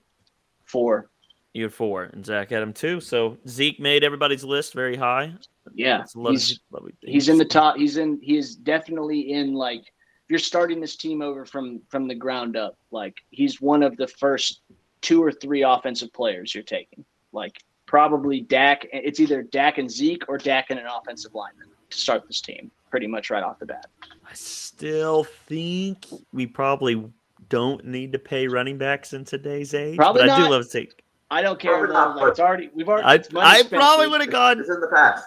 [0.66, 1.10] Four.
[1.54, 3.02] You had four, and Zach had him two.
[3.02, 5.34] So Zeke made everybody's list very high.
[5.74, 5.98] Yeah.
[6.00, 6.60] That's a lot of He's,
[7.02, 7.78] he's in the top.
[7.78, 8.20] He's in.
[8.22, 9.54] He is definitely in.
[9.56, 13.82] Like, if you're starting this team over from from the ground up, like he's one
[13.82, 14.62] of the first
[15.02, 17.04] two or three offensive players you're taking.
[17.32, 18.88] Like, probably Dak.
[18.94, 22.70] It's either Dak and Zeke or Dak and an offensive lineman to start this team.
[22.92, 23.88] Pretty much right off the bat.
[24.04, 27.04] I still think we probably
[27.50, 29.98] don't need to pay running backs in today's age.
[29.98, 30.52] Probably but I do not.
[30.52, 31.04] love to take.
[31.32, 31.88] I don't care.
[31.88, 31.94] Though.
[31.94, 32.70] Like, it's already.
[32.76, 33.06] We've already.
[33.06, 34.60] I it's money I spent, probably would have gone.
[34.60, 35.26] It's in the past.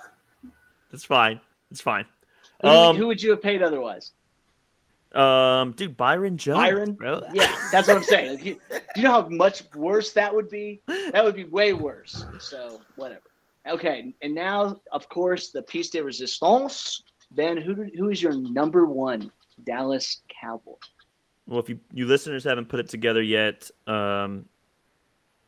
[0.93, 1.41] It's fine.
[1.71, 2.05] It's fine.
[2.63, 4.13] Who, Um, who would you have paid otherwise?
[5.15, 6.59] Um, dude, Byron Jones.
[6.59, 6.93] Byron?
[6.93, 7.23] bro.
[7.33, 8.37] Yeah, that's what I'm saying.
[8.37, 10.81] Like, you, do you know how much worse that would be?
[10.87, 12.25] That would be way worse.
[12.39, 13.23] So whatever.
[13.69, 17.03] Okay, and now of course the piece de resistance.
[17.33, 19.31] Ben, who who is your number one
[19.65, 20.75] Dallas Cowboy?
[21.47, 24.47] Well, if you you listeners haven't put it together yet, um,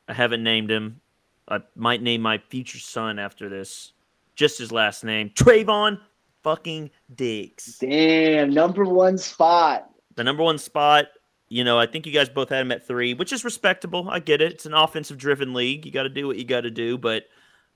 [0.08, 1.00] I haven't named him.
[1.48, 3.92] I might name my future son after this.
[4.34, 6.00] Just his last name, Trevon
[6.44, 7.78] fucking Diggs.
[7.78, 9.90] Damn, number one spot.
[10.14, 11.06] The number one spot.
[11.48, 14.08] You know, I think you guys both had him at three, which is respectable.
[14.08, 14.52] I get it.
[14.52, 15.84] It's an offensive driven league.
[15.84, 16.96] You got to do what you got to do.
[16.96, 17.24] But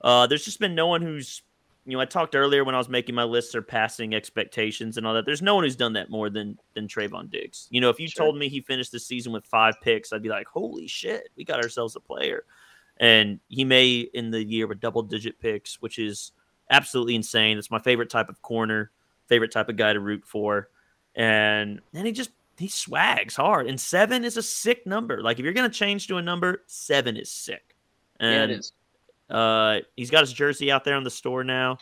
[0.01, 1.43] uh, there's just been no one who's,
[1.85, 5.15] you know, I talked earlier when I was making my list surpassing expectations and all
[5.15, 5.27] that.
[5.27, 7.69] There's no one who's done that more than than Trevon Diggs.
[7.71, 8.25] You know, if you Sure.
[8.25, 11.45] told me he finished the season with five picks, I'd be like, holy shit, we
[11.45, 12.45] got ourselves a player.
[12.97, 16.33] And he may in the year with double digit picks, which is
[16.71, 17.59] absolutely insane.
[17.59, 18.91] It's my favorite type of corner,
[19.27, 20.69] favorite type of guy to root for.
[21.15, 23.67] And then he just he swags hard.
[23.67, 25.23] And seven is a sick number.
[25.23, 27.75] Like if you're gonna change to a number, seven is sick.
[28.21, 28.73] And yeah, it is.
[29.31, 31.79] Uh, he's got his jersey out there on the store now.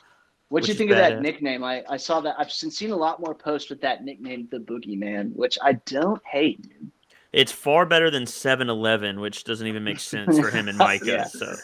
[0.49, 1.64] What do you think of that nickname?
[1.64, 2.37] I, I saw that.
[2.39, 6.62] I've seen a lot more posts with that nickname, the Boogeyman, which I don't hate.
[6.62, 6.91] Dude.
[7.32, 11.05] It's far better than 7-Eleven, which doesn't even make sense for him and Micah.
[11.05, 11.24] Yeah.
[11.24, 11.55] So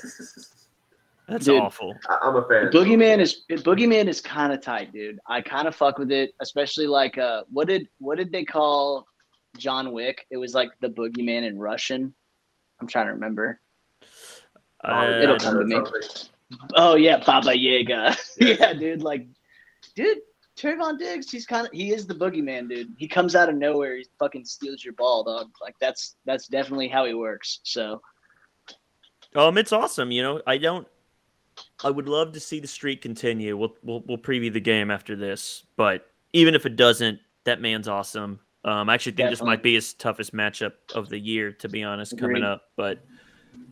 [1.29, 1.61] that's Dude.
[1.61, 1.95] awful.
[2.09, 2.67] I- I'm a fan.
[2.67, 5.19] of Boogeyman is Boogeyman is kind of tight, dude.
[5.27, 9.07] I kind of fuck with it, especially like uh, what did what did they call
[9.57, 10.27] John Wick?
[10.31, 12.13] It was like the Boogeyman in Russian.
[12.81, 13.61] I'm trying to remember.
[14.85, 15.81] Uh, it'll come to me.
[16.75, 18.17] Oh yeah, Baba Yaga.
[18.39, 18.57] Yeah.
[18.61, 19.03] yeah, dude.
[19.03, 19.27] Like,
[19.95, 20.19] dude,
[20.59, 22.93] Trevon Diggs, he's kind of he is the boogeyman, dude.
[22.99, 25.51] He comes out of nowhere, he fucking steals your ball, dog.
[25.63, 27.61] Like that's that's definitely how he works.
[27.63, 28.03] So
[29.37, 30.11] Um, it's awesome.
[30.11, 30.87] You know, I don't.
[31.85, 33.57] I would love to see the streak continue.
[33.57, 37.89] We'll we'll, we'll preview the game after this, but even if it doesn't, that man's
[37.89, 38.41] awesome.
[38.65, 41.83] Um, I actually think this might be his toughest matchup of the year, to be
[41.83, 42.71] honest, coming up.
[42.77, 43.05] But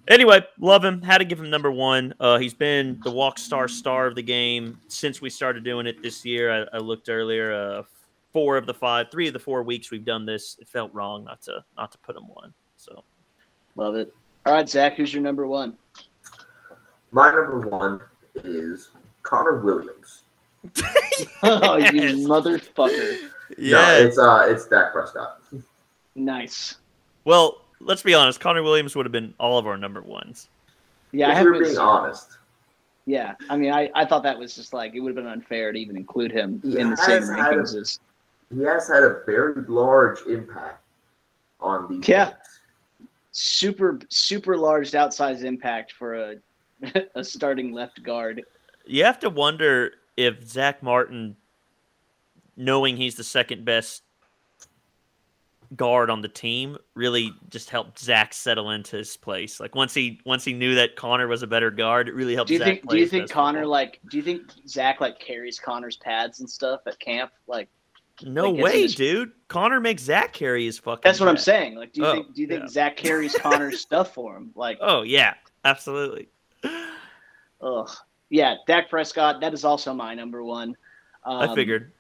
[0.09, 1.01] anyway, love him.
[1.01, 2.13] Had to give him number one.
[2.19, 6.03] Uh, he's been the walk star star of the game since we started doing it
[6.03, 6.67] this year.
[6.73, 7.55] I, I looked earlier.
[7.55, 7.83] Uh,
[8.33, 11.25] four of the five, three of the four weeks we've done this, it felt wrong
[11.25, 12.53] not to not to put him one.
[12.77, 13.05] So
[13.77, 14.13] love it.
[14.47, 15.77] All right, Zach, who's your number one?
[17.13, 18.01] My number one
[18.45, 18.91] is
[19.23, 20.23] Connor Williams.
[21.43, 23.17] Oh, you motherfucker!
[23.59, 25.41] No, it's uh, it's Dak Prescott.
[26.15, 26.77] Nice.
[27.25, 28.41] Well, let's be honest.
[28.41, 30.49] Connor Williams would have been all of our number ones.
[31.13, 32.39] Yeah, I have you're been being so- honest,
[33.07, 35.73] Yeah, I mean, I, I thought that was just like it would have been unfair
[35.73, 37.99] to even include him He in the same has had a- rankings as.
[38.55, 40.83] he has had a very large impact
[41.61, 42.33] on the Yeah.
[43.33, 46.37] super super large outsized impact for a
[47.15, 48.43] a starting left guard.
[48.87, 51.37] You have to wonder if Zack Martin,
[52.57, 54.03] knowing he's the second best
[55.77, 59.61] guard on the team, really just helped Zach settle into his place.
[59.61, 62.49] Like once he once he knew that Connor was a better guard, it really helped.
[62.49, 63.71] Do you Zach think do you think Connor football.
[63.71, 67.31] like do you think Zach like carries Connor's pads and stuff at camp?
[67.47, 67.69] Like
[68.25, 69.31] No like, way, his- dude.
[69.49, 71.03] Connor makes Zach carry his fucking.
[71.05, 71.77] that's what I'm saying.
[71.77, 72.69] Like do you Oh, think do you think yeah.
[72.69, 74.51] Zach carries Connor's stuff for him?
[74.57, 76.29] Like Oh yeah, absolutely.
[77.61, 77.91] ugh.
[78.29, 80.77] Yeah, Dak Prescott, that is also my number one.
[81.25, 81.93] Um, I figured.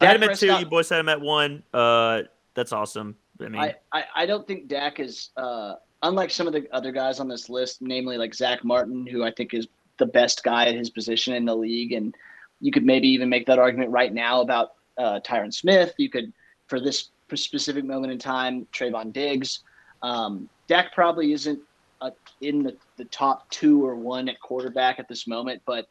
[0.00, 0.46] I had him at two.
[0.46, 1.62] You boys had him at one.
[1.72, 2.22] Uh,
[2.54, 3.16] that's awesome.
[3.40, 6.92] I mean, I, I, I don't think Dak is uh, unlike some of the other
[6.92, 10.66] guys on this list, namely like Zack Martin, who I think is the best guy
[10.66, 12.14] at his position in the league, and
[12.60, 15.94] you could maybe even make that argument right now about uh, Tyron Smith.
[15.98, 16.32] You could,
[16.66, 19.60] for this specific moment in time, Trevon Diggs.
[20.02, 21.60] Um, Dak probably isn't
[22.00, 25.88] uh, in the, the top two or one at quarterback at this moment, but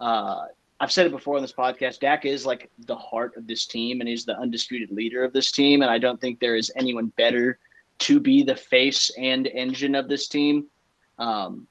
[0.00, 0.46] uh,
[0.80, 2.00] I've said it before on this podcast.
[2.00, 5.52] Dak is like the heart of this team, and he's the undisputed leader of this
[5.52, 5.82] team.
[5.82, 7.58] And I don't think there is anyone better
[8.00, 10.66] to be the face and engine of this team.
[11.18, 11.66] Um,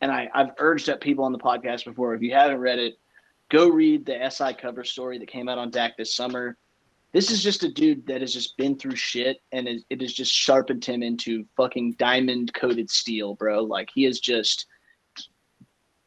[0.00, 2.14] and I, I've urged up people on the podcast before.
[2.14, 2.98] If you haven't read it,
[3.48, 6.56] go read the SI cover story that came out on Dak this summer.
[7.12, 10.12] This is just a dude that has just been through shit, and it, it has
[10.12, 13.62] just sharpened him into fucking diamond coated steel, bro.
[13.62, 14.66] Like he has just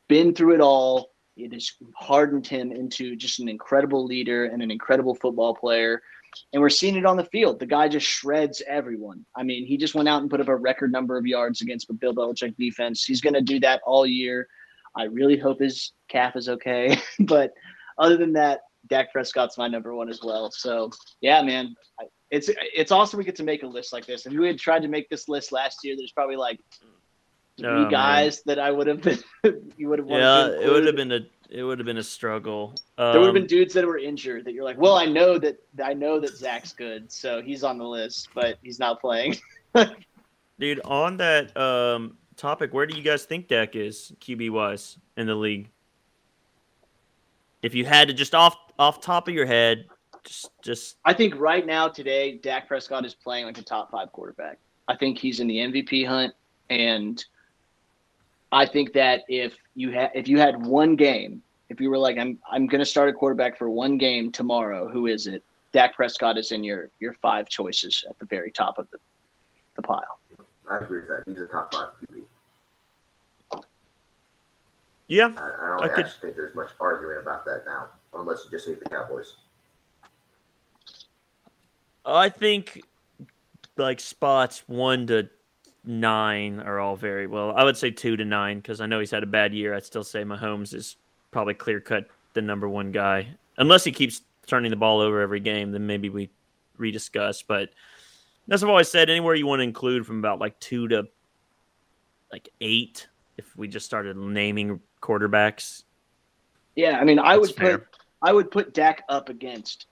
[0.08, 1.12] been through it all.
[1.36, 6.02] It has hardened him into just an incredible leader and an incredible football player.
[6.52, 7.60] And we're seeing it on the field.
[7.60, 9.26] The guy just shreds everyone.
[9.36, 11.88] I mean, he just went out and put up a record number of yards against
[11.88, 13.04] the Bill Belichick defense.
[13.04, 14.48] He's going to do that all year.
[14.96, 16.98] I really hope his calf is okay.
[17.20, 17.52] but
[17.98, 20.52] other than that, Dak Prescott's my number one as well.
[20.52, 20.90] So
[21.22, 21.76] yeah, man,
[22.32, 24.26] it's it's awesome we get to make a list like this.
[24.26, 26.60] If we had tried to make this list last year, there's probably like
[27.58, 27.92] three Oh, man.
[27.92, 29.20] guys that I would have been
[29.78, 31.20] you would have yeah, it would have been a
[31.50, 32.74] it would have been a struggle.
[32.98, 35.38] There would have Um, been dudes that were injured that you're like, well, I know
[35.38, 39.38] that I know that Zach's good, so he's on the list, but he's not playing.
[40.60, 45.28] Dude, on that um, topic, where do you guys think Dak is QB wise in
[45.28, 45.70] the league?
[47.62, 49.86] If you had to just off off top of your head,
[50.24, 54.12] just just I think right now today, Dak Prescott is playing like a top five
[54.12, 54.58] quarterback.
[54.88, 56.34] I think he's in the MVP hunt,
[56.70, 57.24] and
[58.52, 62.18] I think that if you had if you had one game, if you were like,
[62.18, 65.44] I'm I'm going to start a quarterback for one game tomorrow, who is it?
[65.72, 68.98] Dak Prescott is in your your five choices at the very top of the
[69.76, 70.20] the pile.
[70.70, 71.24] I agree with that.
[71.26, 73.64] He's a top five QB.
[75.08, 75.32] yeah.
[75.38, 78.68] I, I don't I could- think there's much arguing about that now, unless you just
[78.68, 79.36] hate the Cowboys.
[82.06, 82.82] I think
[83.78, 85.30] like spots one to
[85.86, 87.54] nine are all very well.
[87.56, 89.74] I would say two to nine because I know he's had a bad year.
[89.74, 90.98] I'd still say Mahomes is
[91.32, 95.40] probably clear cut the number one guy, unless he keeps turning the ball over every
[95.40, 95.72] game.
[95.72, 96.30] Then maybe we
[96.80, 97.44] rediscuss.
[97.48, 97.70] But
[98.48, 99.10] that's what I've always said.
[99.10, 101.08] Anywhere you want to include from about like two to
[102.32, 103.08] like eight
[103.38, 105.84] if we just started naming quarterbacks.
[106.76, 107.80] Yeah, I mean, I would fair.
[107.80, 107.88] put
[108.24, 109.86] I would put Dak up against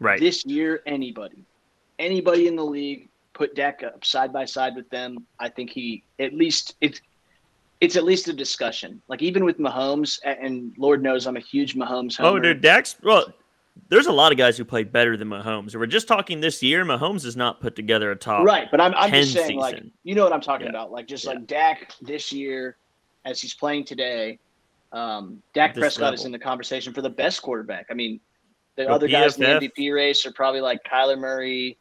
[0.00, 0.20] Right.
[0.20, 1.44] this year anybody,
[1.98, 3.08] anybody in the league.
[3.34, 5.24] Put Dak up side by side with them.
[5.38, 7.00] I think he at least it's
[7.80, 9.00] it's at least a discussion.
[9.06, 12.16] Like even with Mahomes, and Lord knows I'm a huge Mahomes.
[12.16, 12.26] Home.
[12.34, 13.32] Oh, dude, Dak's well.
[13.90, 15.76] There's a lot of guys who played better than Mahomes.
[15.76, 16.84] We're just talking this year.
[16.84, 18.44] Mahomes has not put together a top.
[18.44, 20.70] Right, but I'm, I'm just 10 saying, like, you know what I'm talking Yeah.
[20.70, 20.90] about.
[20.90, 21.30] Like, just Yeah.
[21.34, 22.76] like Dak this year,
[23.24, 24.40] as he's playing today,
[24.92, 27.86] um, Dak This Prescott is in the conversation for the best quarterback.
[27.90, 28.20] I mean,
[28.76, 31.76] the other guys in the MVP race are probably like Kyler Murray,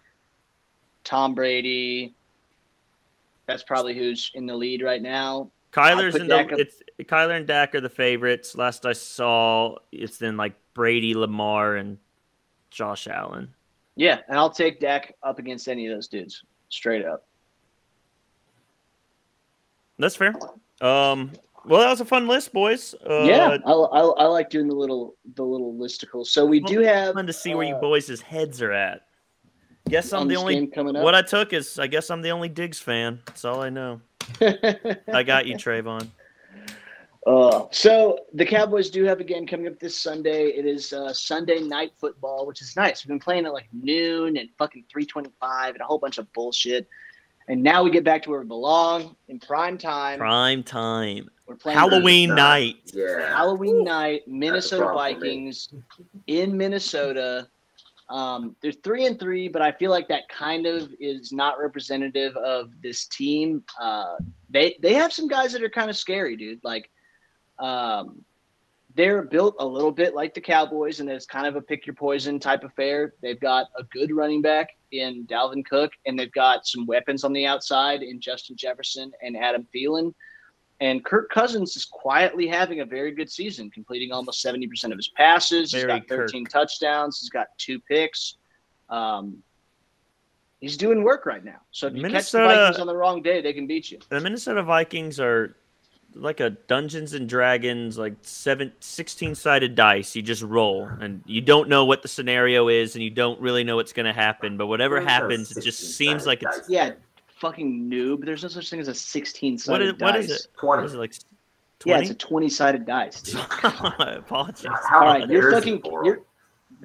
[1.03, 2.13] Tom Brady.
[3.45, 5.49] That's probably who's in the lead right now.
[5.71, 6.53] Kyler's in Dak the.
[6.55, 8.55] up- It's Kyler and Dak are the favorites.
[8.55, 11.97] Last I saw, it's then like Brady, Lamar, and
[12.71, 13.53] Josh Allen.
[13.95, 17.25] Yeah, and I'll take Dak up against any of those dudes, straight up.
[19.99, 20.35] That's fair.
[20.81, 21.31] Um.
[21.67, 22.95] Well, that was a fun list, boys.
[23.07, 26.25] Uh, yeah, I, I, I like doing the little the little listicle.
[26.25, 29.01] So we do have Fun to see where you uh, boys' heads are at.
[29.89, 30.55] Guess I'm on the only.
[30.55, 31.03] game coming up.
[31.03, 33.19] What I took is, I guess I'm the only Diggs fan.
[33.25, 34.01] That's all I know.
[34.41, 36.09] I got you, Trevon.
[37.25, 40.47] Uh, so the Cowboys do have a game coming up this Sunday.
[40.47, 43.03] It is uh, Sunday night football, which is nice.
[43.03, 46.31] We've been playing at like noon and fucking three twenty-five and a whole bunch of
[46.31, 46.87] bullshit.
[47.49, 50.19] And now we get back to where we belong in prime time.
[50.19, 52.35] Prime time, We're playing Halloween Nah.
[52.35, 52.75] night.
[52.93, 53.27] Yeah.
[53.35, 55.27] Halloween night, Minnesota problem for me.
[55.29, 55.69] Vikings
[56.27, 57.47] in Minnesota.
[58.09, 62.35] Um, they're three and three, but I feel like that kind of is not representative
[62.37, 63.63] of this team.
[63.79, 64.15] Uh,
[64.49, 66.63] they they have some guys that are kind of scary, dude.
[66.63, 66.89] Like,
[67.59, 68.23] um,
[68.95, 71.95] they're built a little bit like the Cowboys, and it's kind of a pick your
[71.95, 73.13] poison type affair.
[73.21, 77.33] They've got a good running back in Dalvin Cook, and they've got some weapons on
[77.33, 80.13] the outside in Justin Jefferson and Adam Thielen.
[80.79, 85.07] And Kirk Cousins is quietly having a very good season, completing almost 70% of his
[85.07, 85.71] passes.
[85.71, 87.19] He's got 13 touchdowns.
[87.19, 88.35] He's got two picks.
[88.89, 89.41] Um,
[90.59, 91.61] he's doing work right now.
[91.71, 93.99] So if you catch the Vikings on the wrong day, they can beat you.
[94.09, 95.55] The Minnesota Vikings are
[96.13, 100.15] like a Dungeons and Dragons, like seven, 16 sided dice.
[100.15, 103.63] You just roll, and you don't know what the scenario is, and you don't really
[103.63, 104.57] know what's going to happen.
[104.57, 106.69] But whatever happens, it just seems like it's.
[106.69, 106.91] Yeah,
[107.39, 108.25] fucking noob.
[108.25, 110.39] There's no such thing as a 16 what sided is what is dice.
[110.45, 110.47] it?
[110.61, 110.85] What 20.
[110.85, 111.13] is it like?
[111.85, 113.21] Yeah, it's a 20 sided dice.
[113.23, 113.35] Dude.
[113.39, 114.65] I apologize.
[114.89, 116.21] How All right, you're fucking, for you're,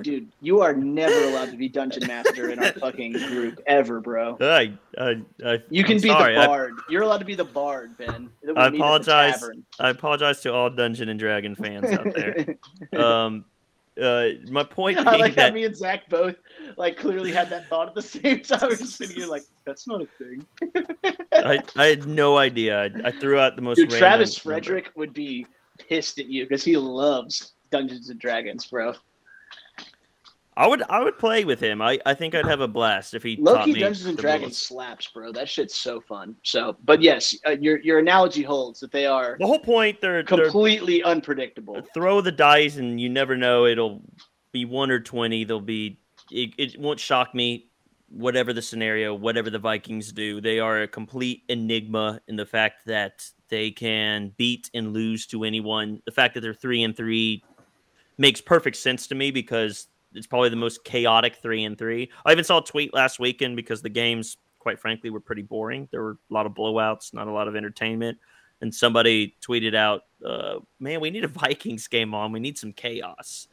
[0.02, 0.28] dude.
[0.42, 4.36] You are never allowed to be dungeon master in our fucking group ever, bro.
[4.40, 6.34] I, I, I, You can I'm be sorry.
[6.34, 6.74] the I- bard.
[6.90, 8.28] You're allowed to be the bard, Ben.
[8.44, 9.50] I meet at the apologize.
[9.80, 12.56] I apologize to all Dungeon and Dragon fans out there.
[13.02, 13.46] um,
[14.00, 16.36] uh, my point I being like that me and Zach both
[16.76, 18.60] like clearly had that thought at the same time.
[18.62, 20.46] We're just sitting here like, that's not a thing.
[21.32, 22.82] I, I had no idea.
[22.84, 23.76] I, I threw out the most.
[23.76, 24.54] Dude, Travis number.
[24.54, 25.46] Frederick would be
[25.78, 28.94] pissed at you because he loves Dungeons and Dragons, bro.
[30.56, 31.80] I would I would play with him.
[31.80, 34.48] I, I think I'd have a blast if he taught Loki me Dungeons and Dragons
[34.48, 34.58] rules.
[34.58, 35.32] slaps, bro.
[35.32, 36.36] That shit's so fun.
[36.42, 40.22] So, but yes, uh, your your analogy holds that they are The whole point they're,
[40.22, 41.80] they're completely unpredictable.
[41.94, 44.02] throw the dice and you never know it'll
[44.52, 45.44] be one or twenty.
[45.44, 45.98] They'll be
[46.30, 47.68] it, it won't shock me.
[48.10, 52.84] Whatever the scenario, whatever the Vikings do, they are a complete enigma in the fact
[52.84, 56.02] that they can beat and lose to anyone.
[56.04, 57.42] The fact that they're three and three
[58.18, 62.10] makes perfect sense to me because it's probably the most chaotic three and three.
[62.24, 65.88] I even saw a tweet last weekend because the games, quite frankly, were pretty boring.
[65.90, 68.18] There were a lot of blowouts, not a lot of entertainment.
[68.60, 72.32] And somebody tweeted out, uh, "Man, we need a Vikings game on.
[72.32, 73.48] We need some chaos."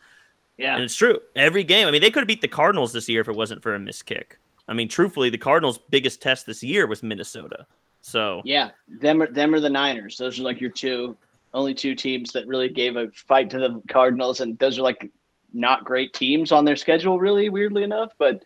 [0.58, 0.76] Yeah.
[0.76, 1.20] And it's true.
[1.36, 1.88] Every game.
[1.88, 3.80] I mean, they could have beat the Cardinals this year if it wasn't for a
[3.80, 4.38] missed kick.
[4.68, 7.66] I mean, truthfully, the Cardinals' biggest test this year was Minnesota.
[8.02, 10.18] So Yeah, them are them are the Niners.
[10.18, 11.18] Those are like your two
[11.54, 15.10] only two teams that really gave a fight to the Cardinals, and those are like
[15.54, 18.12] not great teams on their schedule, really weirdly enough.
[18.18, 18.44] But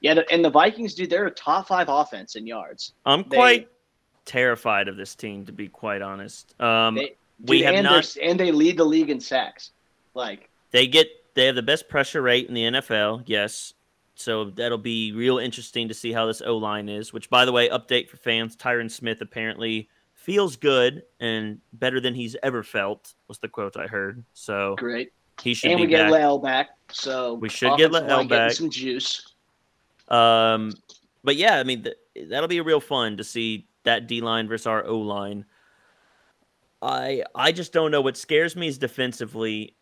[0.00, 2.92] yeah, the- and the Vikings, dude, they're a top five offense in yards.
[3.06, 3.68] I'm They- quite
[4.24, 6.60] terrified of this team, to be quite honest.
[6.60, 8.16] Um, They, we dude, have and not.
[8.22, 9.72] and they lead the league in sacks.
[10.14, 13.22] Like They get they have the best pressure rate in the NFL.
[13.26, 13.72] Yes.
[14.14, 17.12] So that'll be real interesting to see how this O line is.
[17.14, 22.14] Which, by the way, update for fans: Tyron Smith apparently feels good and better than
[22.14, 23.14] he's ever felt.
[23.26, 24.22] Was the quote I heard.
[24.34, 25.12] So great,
[25.42, 26.20] he should and be we get back.
[26.20, 28.52] La'el back, so We should get La'el back.
[28.52, 29.34] Some juice.
[30.08, 30.72] Um,
[31.24, 34.66] but yeah, I mean th- that'll be real fun to see that D line versus
[34.66, 35.44] our O line.
[36.80, 38.00] I I just don't know.
[38.00, 39.74] What scares me is defensively,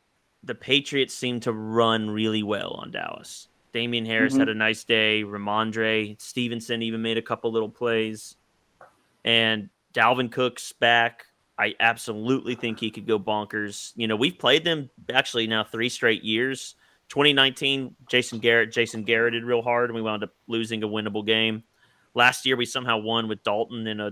[0.44, 3.48] the Patriots seem to run really well on Dallas.
[3.72, 4.38] Damien Harris Mhm.
[4.40, 5.22] had a nice day.
[5.24, 8.36] Rhamondre Stevenson even made a couple little plays,
[9.24, 11.26] and Dalvin Cook's back.
[11.60, 13.92] I absolutely think he could go bonkers.
[13.94, 16.74] You know, we've played them actually now three straight years.
[17.10, 21.26] 2019, Jason Garrett, Jason Garrett did real hard, and we wound up losing a winnable
[21.26, 21.62] game.
[22.14, 24.06] Last year, we somehow won with Dalton in a,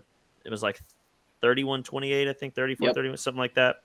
[0.44, 0.78] it was like
[1.40, 2.94] 31 28, I think, 34 yep.
[2.94, 3.76] 31, something like that.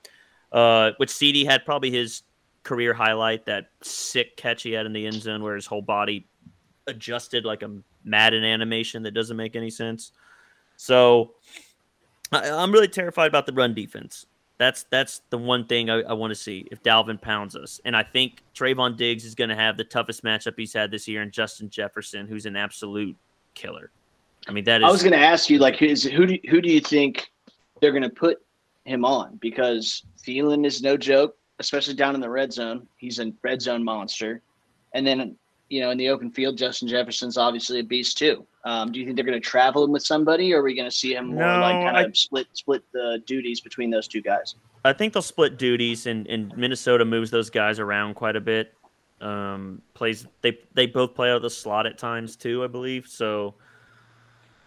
[0.52, 2.24] Uh, which CeeDee had probably his
[2.64, 6.28] career highlight, that sick catch he had in the end zone where his whole body
[6.88, 7.72] adjusted like a
[8.04, 10.12] Madden animation that doesn't make any sense.
[10.76, 11.36] So
[12.36, 14.26] I, am really terrified about the run defense.
[14.58, 17.82] That's that's the one thing I, I want to see if Dalvin pounds us.
[17.86, 21.08] And I think Trevon Diggs is going to have the toughest matchup he's had this
[21.08, 23.16] year, and Justin Jefferson, who's an absolute
[23.56, 23.92] killer.
[24.48, 24.88] I mean, that is.
[24.88, 27.32] I was going to ask you, like, is, who do who do you think
[27.82, 28.44] they're going to put
[28.86, 29.38] him on?
[29.38, 32.88] Because Thielen is no joke, especially down in the red zone.
[32.98, 34.42] He's a red zone monster.
[34.94, 35.36] And then
[35.74, 38.46] you know, in the open field, Justin Jefferson's obviously a beast too.
[38.64, 40.90] Um, do you think they're going to travel him with somebody, or are we going
[40.90, 44.08] to see him more no, like kind I, of split split the duties between those
[44.08, 44.54] two guys?
[44.86, 48.76] I think they'll split duties, and, and Minnesota moves those guys around quite a bit.
[49.20, 53.08] Um, plays they they both play out of the slot at times too, I believe.
[53.08, 53.56] So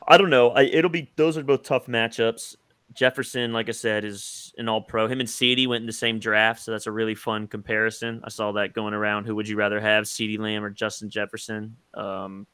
[0.08, 0.50] I don't know.
[0.50, 2.56] I, it'll be those are both tough matchups.
[2.96, 5.06] Jefferson, like I said, is an all pro.
[5.06, 8.22] Him and CeeDee went in the same draft, so that's a really fun comparison.
[8.24, 9.26] I saw that going around.
[9.26, 11.76] Who would you rather have, CeeDee Lamb or Justin Jefferson?
[11.94, 12.46] Um,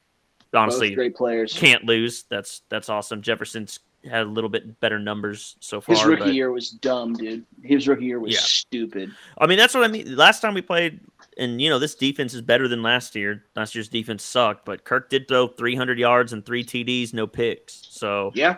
[0.53, 1.53] honestly, Both great players.
[1.53, 2.25] Can't lose.
[2.25, 3.23] That's that's awesome.
[3.23, 5.95] Jefferson's had a little bit better numbers so far.
[5.95, 7.45] His rookie but, year was dumb, dude.
[7.63, 8.41] His rookie year was yeah.
[8.41, 9.11] stupid.
[9.39, 10.17] I mean, that's what I mean.
[10.17, 11.01] Last time we played,
[11.39, 13.45] and you know, this defense is better than last year.
[13.55, 17.87] Last year's defense sucked, but Kirk did throw 300 yards and three TDs, no picks.
[17.91, 18.57] So yeah,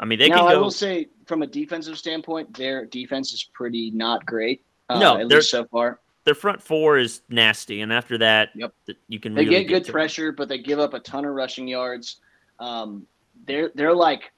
[0.00, 0.48] I mean, they now, can go.
[0.48, 4.64] I will say, from a defensive standpoint, their defense is pretty not great.
[4.88, 6.00] Uh, no, at least so far.
[6.24, 8.74] Their front four is nasty, and after that, yep.
[9.08, 9.34] you can.
[9.34, 10.36] They really get good get pressure, them.
[10.36, 12.16] but they give up a ton of rushing yards.
[12.58, 13.06] Um,
[13.46, 14.32] they're they're like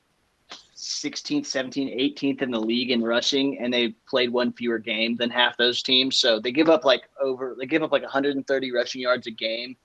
[0.77, 5.31] 16th, 17th, 18th in the league in rushing, and they played one fewer game than
[5.31, 6.19] half those teams.
[6.19, 9.77] So they give up like over they give up like 130 rushing yards a game.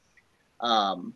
[0.60, 1.16] Um,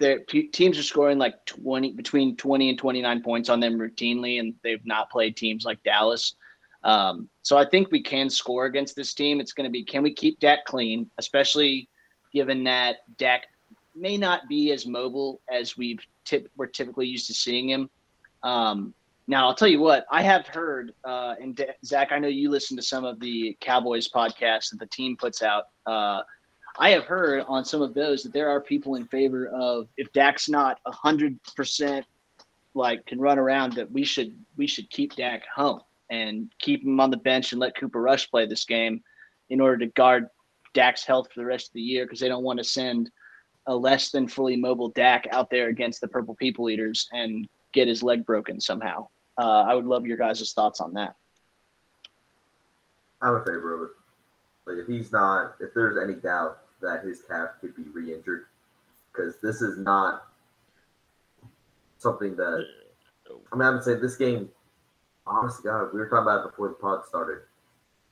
[0.00, 4.54] their teams are scoring like 20 between 20 and 29 points on them routinely and
[4.64, 6.34] they've not played teams like dallas.
[6.82, 9.40] Um, so i think we can score against this team.
[9.40, 11.88] It's going to be can we keep dak clean especially
[12.32, 13.44] given that dak
[13.94, 17.90] may not be as mobile as we've tip, we're typically used to seeing him?
[18.42, 18.94] Um,
[19.30, 22.76] now i'll tell you what i have heard uh, and zach i know you listen
[22.76, 26.20] to some of the cowboys podcasts that the team puts out uh,
[26.80, 30.10] I have heard on some of those that there are people in favor of if
[30.14, 32.06] Dak's not hundred percent
[32.72, 36.98] like can run around that we should we should keep Dak home and keep him
[36.98, 39.02] on the bench and let Cooper Rush play this game
[39.50, 40.28] in order to guard
[40.72, 43.10] Dak's health for the rest of the year because they don't want to send
[43.66, 47.88] a less than fully mobile Dak out there against the Purple People Eaters and get
[47.88, 49.06] his leg broken somehow.
[49.36, 51.14] Uh, I would love your guys' thoughts on that.
[53.20, 53.96] I'm in favor of it.
[54.66, 58.46] Like if he's not, if there's any doubt that his calf could be re-injured,
[59.12, 60.26] because this is not
[61.98, 62.66] something that.
[63.52, 64.48] I mean, I would say this game.
[65.26, 67.42] Honestly, God, we were talking about it before the pod started.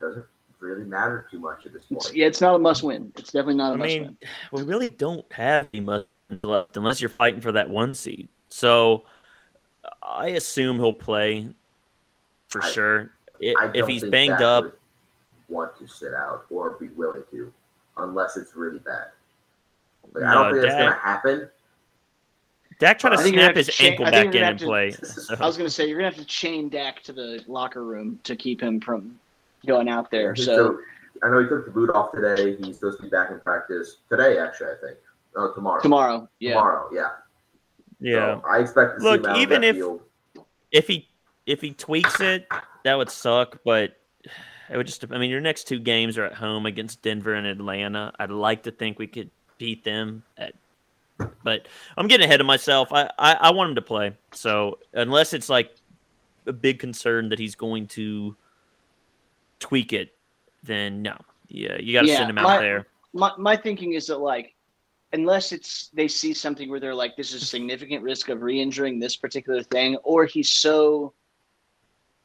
[0.00, 0.24] Doesn't
[0.60, 2.04] really matter too much at this point.
[2.04, 3.12] It's, yeah, it's not a must-win.
[3.16, 4.02] It's definitely not a I must-win.
[4.02, 4.16] Mean,
[4.52, 6.06] we really don't have any must
[6.42, 8.28] left unless you're fighting for that one seed.
[8.50, 9.04] So
[10.02, 11.48] I assume he'll play
[12.48, 13.10] for I, sure.
[13.42, 14.76] I if he's banged up,
[15.48, 17.52] want to sit out or be willing to,
[17.99, 19.09] unless it's really bad.
[20.14, 21.51] Like, no, I don't think Dak, that's going to happen.
[22.78, 24.94] Dak trying to snap his chain, ankle back in and play.
[25.40, 27.84] I was going to say you're going to have to chain Dak to the locker
[27.84, 29.18] room to keep him from
[29.66, 30.36] going out there.
[30.36, 30.78] So, so
[31.22, 32.57] I know he took the boot off today.
[32.57, 34.68] He's supposed to be back in practice today, actually.
[34.68, 34.99] I think.
[35.36, 35.80] Oh, tomorrow.
[35.80, 36.28] Tomorrow.
[36.38, 36.55] Yeah.
[36.55, 36.88] Tomorrow.
[36.92, 37.09] Yeah.
[38.01, 38.40] Yeah.
[38.40, 40.01] So I expect to Look, see him even if field.
[40.70, 41.09] if he
[41.46, 42.46] if he tweaks it,
[42.84, 43.59] that would suck.
[43.64, 43.96] But
[44.70, 45.04] it would just.
[45.10, 48.12] I mean, your next two games are at home against Denver and Atlanta.
[48.18, 50.54] I'd like to think we could beat them at.
[51.42, 51.66] But
[51.96, 52.92] I'm getting ahead of myself.
[52.92, 54.12] I, I, I want him to play.
[54.32, 55.74] So unless it's like
[56.46, 58.36] a big concern that he's going to
[59.58, 60.14] tweak it,
[60.62, 61.16] then no.
[61.48, 62.86] Yeah, you got to yeah, send him my, out there.
[63.12, 64.54] My my thinking is that like
[65.12, 69.16] unless it's they see something where they're like this is significant risk of re-injuring this
[69.16, 71.12] particular thing or he's so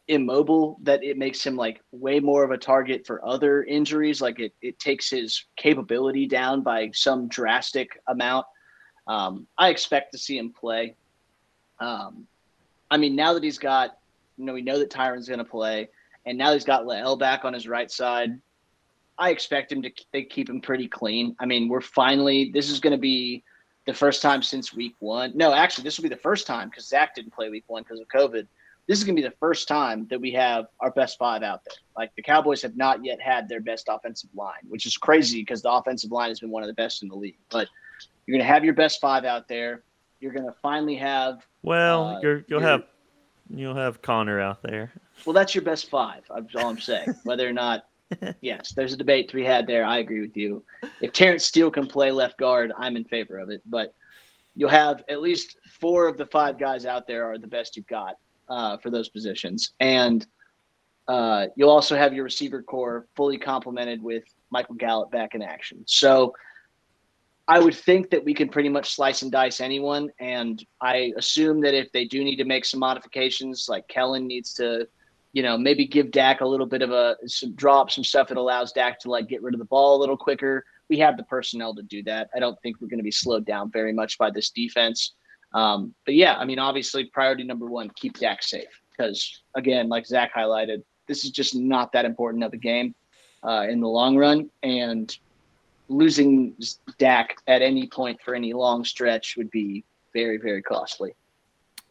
[0.07, 4.21] immobile that it makes him like way more of a target for other injuries.
[4.21, 8.45] Like it, it takes his capability down by some drastic amount.
[9.07, 10.95] Um, I expect to see him play.
[11.79, 12.27] Um,
[12.91, 13.97] I mean, now that he's got,
[14.37, 15.89] you know, we know that Tyron's going to play,
[16.25, 18.39] and now he's got La'el back on his right side.
[19.17, 21.35] I expect him to they keep him pretty clean.
[21.39, 23.43] I mean, we're finally, this is going to be
[23.85, 25.31] the first time since week one.
[25.35, 27.99] No, actually, this will be the first time because Zack didn't play week one because
[27.99, 28.47] of COVID
[28.87, 31.63] this is going to be the first time that we have our best five out
[31.65, 31.75] there.
[31.95, 35.61] Like the Cowboys have not yet had their best offensive line, which is crazy because
[35.61, 37.37] the offensive line has been one of the best in the league.
[37.49, 37.69] But
[38.25, 39.83] you're going to have your best five out there.
[40.19, 41.45] You're going to finally have.
[41.61, 42.83] Well, uh, you're, you'll your- have
[43.49, 44.91] you'll have Connor out there.
[45.25, 46.23] Well, that's your best five.
[46.33, 47.13] That's all I'm saying.
[47.23, 47.85] Whether or not,
[48.41, 49.85] yes, there's a debate to be had there.
[49.85, 50.63] I agree with you.
[51.01, 53.61] If Terence Steele can play left guard, I'm in favor of it.
[53.65, 53.93] But
[54.55, 57.87] you'll have at least four of the five guys out there are the best you've
[57.87, 58.17] got
[58.49, 60.25] uh, for those positions, and
[61.07, 65.83] uh, you'll also have your receiver corps fully complemented with Michael Gallup back in action.
[65.85, 66.33] So.
[67.45, 71.59] I would think that we can pretty much slice and dice anyone, and I assume
[71.63, 74.87] that if they do need to make some modifications, like Kellen needs to
[75.33, 78.37] you know, maybe give Dak a little bit of a some drop, some stuff that
[78.37, 80.63] allows Dak to like get rid of the ball a little quicker.
[80.89, 82.29] We have the personnel to do that.
[82.35, 85.13] I don't think we're going to be slowed down very much by this defense.
[85.53, 90.05] Um, but yeah, I mean, obviously, priority number one, keep Dak safe because again, like
[90.05, 92.95] Zach highlighted, this is just not that important of a game
[93.43, 95.17] uh, in the long run, and
[95.89, 96.55] losing
[96.97, 99.83] Dak at any point for any long stretch would be
[100.13, 101.13] very, very costly.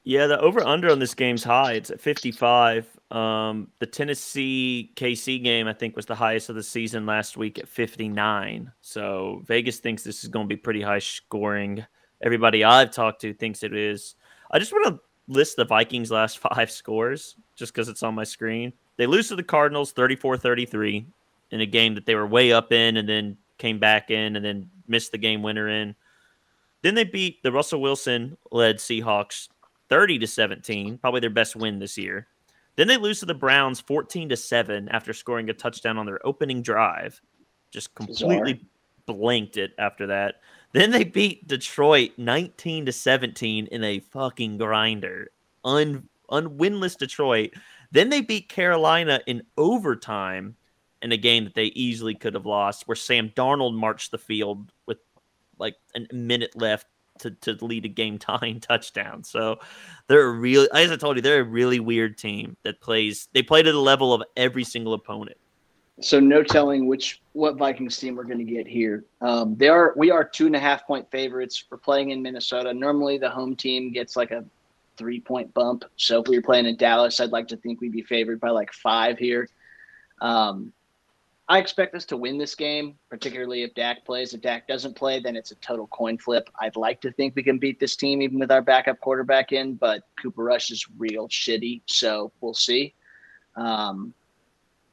[0.05, 1.75] Yeah, the over under on this game's high.
[1.75, 2.89] It's at 55.
[3.13, 7.59] Um, the Tennessee KC game, I think, was the highest of the season last week
[7.59, 8.73] at 59.
[8.81, 11.87] So Vegas thinks this is going to be pretty high scoring.
[12.23, 14.14] Everybody I've talked to thinks it is.
[14.51, 18.25] I just want to list the Vikings' last five scores just because it's on my
[18.25, 18.73] screen.
[18.97, 21.07] They lose to the Cardinals 34 33
[21.51, 24.45] in a game that they were way up in and then came back in and
[24.45, 25.95] then missed the game winner in.
[26.83, 29.49] Then they beat the Russell Wilson led Seahawks
[29.89, 32.27] 30 to 17, probably their best win this year.
[32.77, 36.25] Then they lose to the Browns 14 to 7 after scoring a touchdown on their
[36.27, 37.20] opening drive.
[37.70, 38.64] Just completely
[39.07, 40.37] blanked it after that.
[40.73, 45.31] Then they beat Detroit 19 to 17 in a fucking grinder.
[45.64, 47.51] Un unwinless Detroit.
[47.91, 50.57] Then they beat Carolina in overtime
[51.03, 54.73] in a game that they easily could have lost, where Sam Darnold marched the field
[54.87, 54.99] with
[55.59, 56.87] like a minute left
[57.18, 59.25] to, to lead a game tying touchdown.
[59.25, 59.59] So
[60.09, 63.29] they're really, as I told you, they're a really weird team that plays.
[63.35, 65.37] They play to the level of every single opponent.
[66.03, 69.05] So no telling which what Vikings team we're going to get here.
[69.20, 71.64] Um, they are we are two and a half point favorites.
[71.70, 72.74] We're playing in Minnesota.
[72.74, 74.44] Normally the home team gets like a
[74.96, 75.84] three point bump.
[75.96, 78.50] So if we were playing in Dallas, I'd like to think we'd be favored by
[78.50, 79.48] like five here.
[80.20, 80.72] Um,
[81.48, 84.32] I expect us to win this game, particularly if Dak plays.
[84.32, 86.48] If Dak doesn't play, then it's a total coin flip.
[86.61, 89.74] I'd like to think we can beat this team even with our backup quarterback in,
[89.74, 92.94] but Cooper Rush is real shitty, so we'll see.
[93.57, 94.14] Um,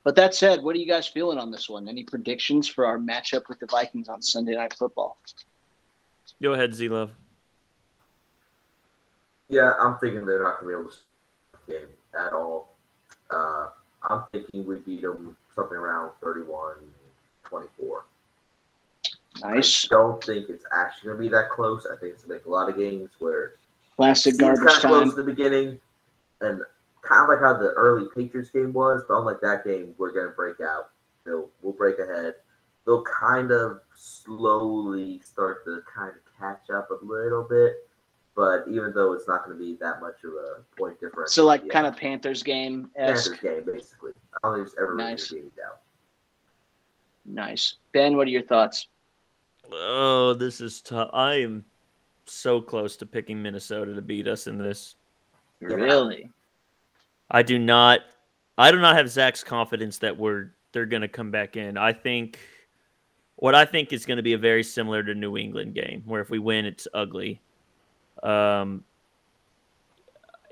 [0.10, 1.88] but that said, what are you guys feeling on this one?
[1.88, 5.20] Any predictions for our matchup with the Vikings on Sunday Night Football?
[6.42, 7.12] Go ahead, Z Love.
[9.50, 11.88] Yeah, I'm thinking they're not going to be able to stop the game
[12.20, 12.76] at all.
[13.30, 13.68] Uh,
[14.10, 16.78] I'm thinking we beat them something around 31
[17.44, 18.06] 24.
[19.44, 19.86] Nice.
[19.86, 21.86] I don't think it's actually going to be that close.
[21.86, 23.58] I think it's going to make a lot of games where
[23.96, 25.10] Classic seems kind garbage of close time.
[25.12, 25.80] at the beginning,
[26.42, 26.62] and
[27.02, 30.28] kind of like how the early Patriots game was, but unlike that game, we're going
[30.28, 30.90] to break out.
[31.26, 32.36] They'll, we'll break ahead.
[32.86, 37.88] They'll kind of slowly start to kind of catch up a little bit,
[38.36, 41.34] but even though it's not going to be that much of a point difference.
[41.34, 42.90] So like yeah, kind of Panthers game.
[42.96, 44.12] Panthers game basically.
[44.44, 45.32] I don't think there's ever Nice.
[45.32, 45.82] really any doubt.
[47.26, 47.76] Nice.
[47.92, 48.88] Ben, what are your thoughts?
[49.72, 51.10] Oh, this is tough.
[51.14, 51.64] I am
[52.26, 54.96] so close to picking Minnesota to beat us in this.
[55.60, 56.32] Really?
[57.32, 58.02] I do not.
[58.58, 61.78] I do not have Zach's confidence that we're they're going to come back in.
[61.78, 62.40] I think
[63.38, 66.22] what I think is going to be a very similar to New England game, where
[66.22, 67.42] if we win, it's ugly.
[68.22, 68.84] Um,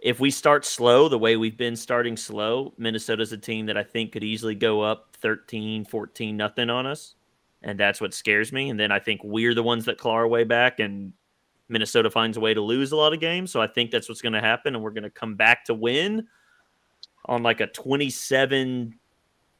[0.01, 3.83] if we start slow, the way we've been starting slow, Minnesota's a team that I
[3.83, 7.15] think could easily go up 13, 14, nothing on us.
[7.63, 8.69] And that's what scares me.
[8.69, 11.11] And then I think we're the ones that claw our way back, and
[11.67, 13.51] Minnesota finds a way to lose a lot of games.
[13.51, 14.75] So I think that's what's going to happen.
[14.75, 16.27] And we're going to come back to win
[17.27, 18.95] on like a 27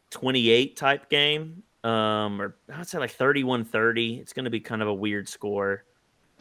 [0.10, 1.64] 28 type game.
[1.84, 4.16] Um, or I'd say like 31 30.
[4.16, 5.84] It's going to be kind of a weird score.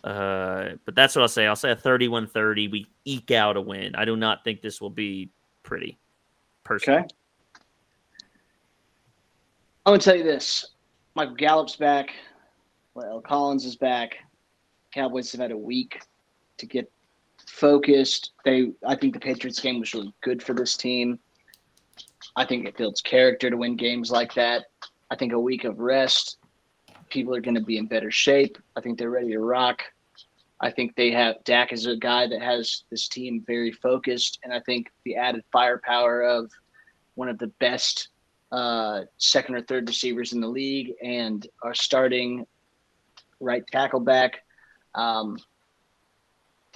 [0.02, 1.46] Uh, but that's what I'll say.
[1.46, 2.68] I'll say a 31 30.
[2.68, 3.94] We eke out a win.
[3.94, 5.30] I do not think this will be
[5.62, 5.98] pretty.
[6.64, 7.00] Personally.
[7.00, 7.08] Okay.
[9.84, 10.74] I'm gonna tell you this:
[11.14, 12.12] Michael Gallup's back.
[12.94, 14.16] Well, Collins is back.
[14.92, 16.00] Cowboys have had a week
[16.58, 16.90] to get
[17.56, 18.32] focused.
[18.44, 21.18] They, I think, the Patriots game was really good for this team.
[22.36, 24.66] I think it builds character to win games like that.
[25.10, 26.36] I think a week of rest,
[27.08, 28.58] people are going to be in better shape.
[28.76, 29.82] I think they're ready to rock.
[30.60, 34.52] I think they have Dak is a guy that has this team very focused, and
[34.52, 36.50] I think the added firepower of
[37.14, 38.08] one of the best
[38.52, 42.46] uh, second or third receivers in the league and our starting
[43.40, 44.44] right tackle back.
[44.94, 45.38] Um,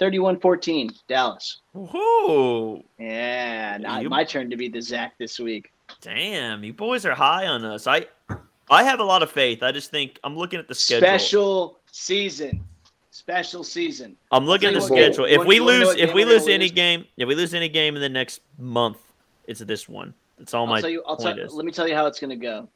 [0.01, 1.61] 31-14, Dallas.
[1.73, 2.83] Whoa.
[2.97, 5.71] Yeah, not You- my turn to be the Zach this week.
[6.01, 7.85] Damn, you boys are high on us.
[7.85, 8.07] I
[8.69, 9.61] I have a lot of faith.
[9.61, 11.05] I just think I'm looking at the schedule.
[11.05, 12.63] Special season.
[13.11, 14.15] Special season.
[14.31, 15.25] I'm looking at the tell you what, schedule.
[15.25, 16.71] If we you wanna know lose, if we lose any lose?
[16.71, 18.97] game, if we lose any game in the next month,
[19.47, 20.13] it's this one.
[20.39, 21.03] That's all I'll my tell you.
[21.05, 21.35] I'll tell.
[21.35, 22.69] Let me tell you how it's going to go.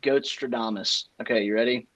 [0.00, 1.04] Goat Stradamus.
[1.20, 1.86] Okay, you ready?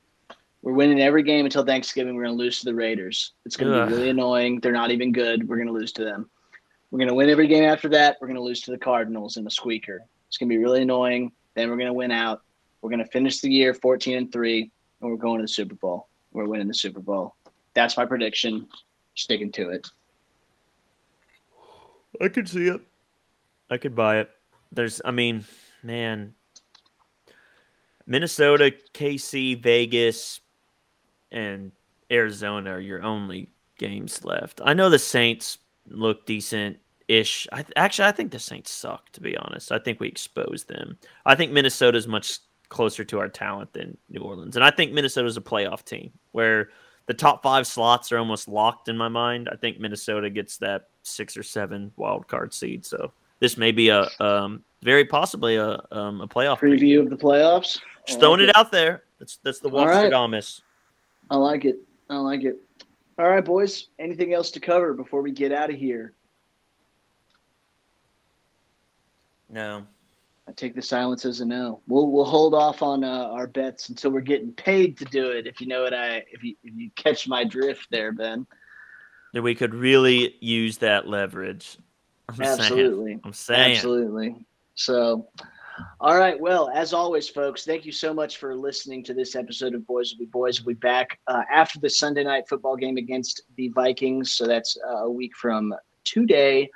[0.66, 2.16] We're winning every game until Thanksgiving.
[2.16, 3.34] We're going to lose to the Raiders.
[3.44, 4.58] It's going to be really annoying.
[4.58, 5.48] They're not even good.
[5.48, 6.28] We're going to lose to them.
[6.90, 8.16] We're going to win every game after that.
[8.20, 10.02] We're going to lose to the Cardinals in a squeaker.
[10.26, 11.30] It's going to be really annoying.
[11.54, 12.42] Then we're going to win out.
[12.82, 14.68] We're going to finish the year 14 and 3
[15.02, 16.08] and we're going to the Super Bowl.
[16.32, 17.36] We're winning the Super Bowl.
[17.74, 18.66] That's my prediction.
[19.14, 19.86] Sticking to it.
[22.20, 22.80] I could see it.
[23.70, 24.30] I could buy it.
[24.72, 25.44] There's, I mean,
[25.84, 26.34] man,
[28.04, 30.40] Minnesota, KC, Vegas,
[31.32, 31.72] and
[32.10, 34.60] Arizona are your only games left.
[34.64, 35.58] I know the Saints
[35.88, 36.78] look decent
[37.08, 37.46] ish.
[37.52, 39.72] I actually I think the Saints suck to be honest.
[39.72, 40.98] I think we exposed them.
[41.24, 42.38] I think Minnesota's much
[42.68, 46.70] closer to our talent than New Orleans, and I think Minnesota's a playoff team where
[47.06, 49.48] the top five slots are almost locked in my mind.
[49.50, 52.84] I think Minnesota gets that six or seven wild card seed.
[52.84, 57.16] So this may be a um, very possibly a um, a playoff Preview of the
[57.16, 57.78] playoffs.
[58.06, 59.04] Just throwing like it out there.
[59.18, 60.10] That's that's the All right.
[60.10, 60.62] Wastradamus.
[61.30, 61.78] I like it.
[62.08, 62.56] I like it.
[63.18, 63.88] All right, boys.
[63.98, 66.12] Anything else to cover before we get out of here?
[69.48, 69.86] No.
[70.48, 71.80] I take the silence as a no.
[71.88, 75.46] We'll we'll hold off on uh, our bets until we're getting paid to do it.
[75.46, 78.46] If you know what I if you if you catch my drift there, Ben.
[79.32, 81.78] That we could really use that leverage.
[82.28, 82.50] I'm saying.
[82.50, 83.20] Absolutely.
[83.24, 83.76] I'm saying.
[83.76, 84.36] Absolutely.
[84.74, 85.28] So,
[86.00, 86.38] all right.
[86.38, 90.12] Well, as always, folks, thank you so much for listening to this episode of Boys
[90.12, 90.62] Will Be Boys.
[90.62, 94.32] We'll be back uh, after the Sunday night football game against the Vikings.
[94.32, 95.74] So that's uh, a week from
[96.04, 96.70] today.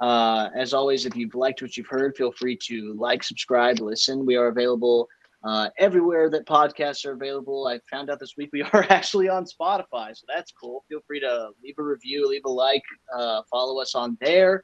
[0.00, 4.26] Uh, as always, if you've liked what you've heard, feel free to like, subscribe, listen.
[4.26, 5.08] We are available
[5.44, 7.66] uh, everywhere that podcasts are available.
[7.66, 10.84] I found out this week we are actually on Spotify, so that's cool.
[10.88, 12.82] Feel free to leave a review, leave a like,
[13.16, 14.62] uh, follow us on there.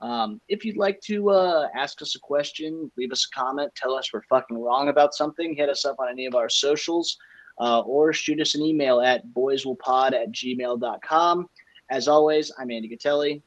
[0.00, 3.94] Um, if you'd like to uh, ask us a question, leave us a comment, tell
[3.94, 7.18] us we're fucking wrong about something, hit us up on any of our socials,
[7.60, 11.46] uh, or shoot us an email at boyswillpod at gmail.com.
[11.90, 13.42] As always, I'm Andy Gatelli.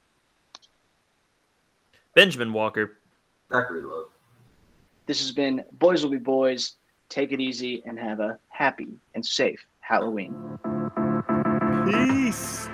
[2.14, 3.00] Benjamin Walker.
[3.50, 4.08] Back reload.
[5.06, 6.74] This has been Boys Will Be Boys.
[7.10, 10.34] Take it easy and have a happy and safe Halloween.
[11.86, 12.70] Peace.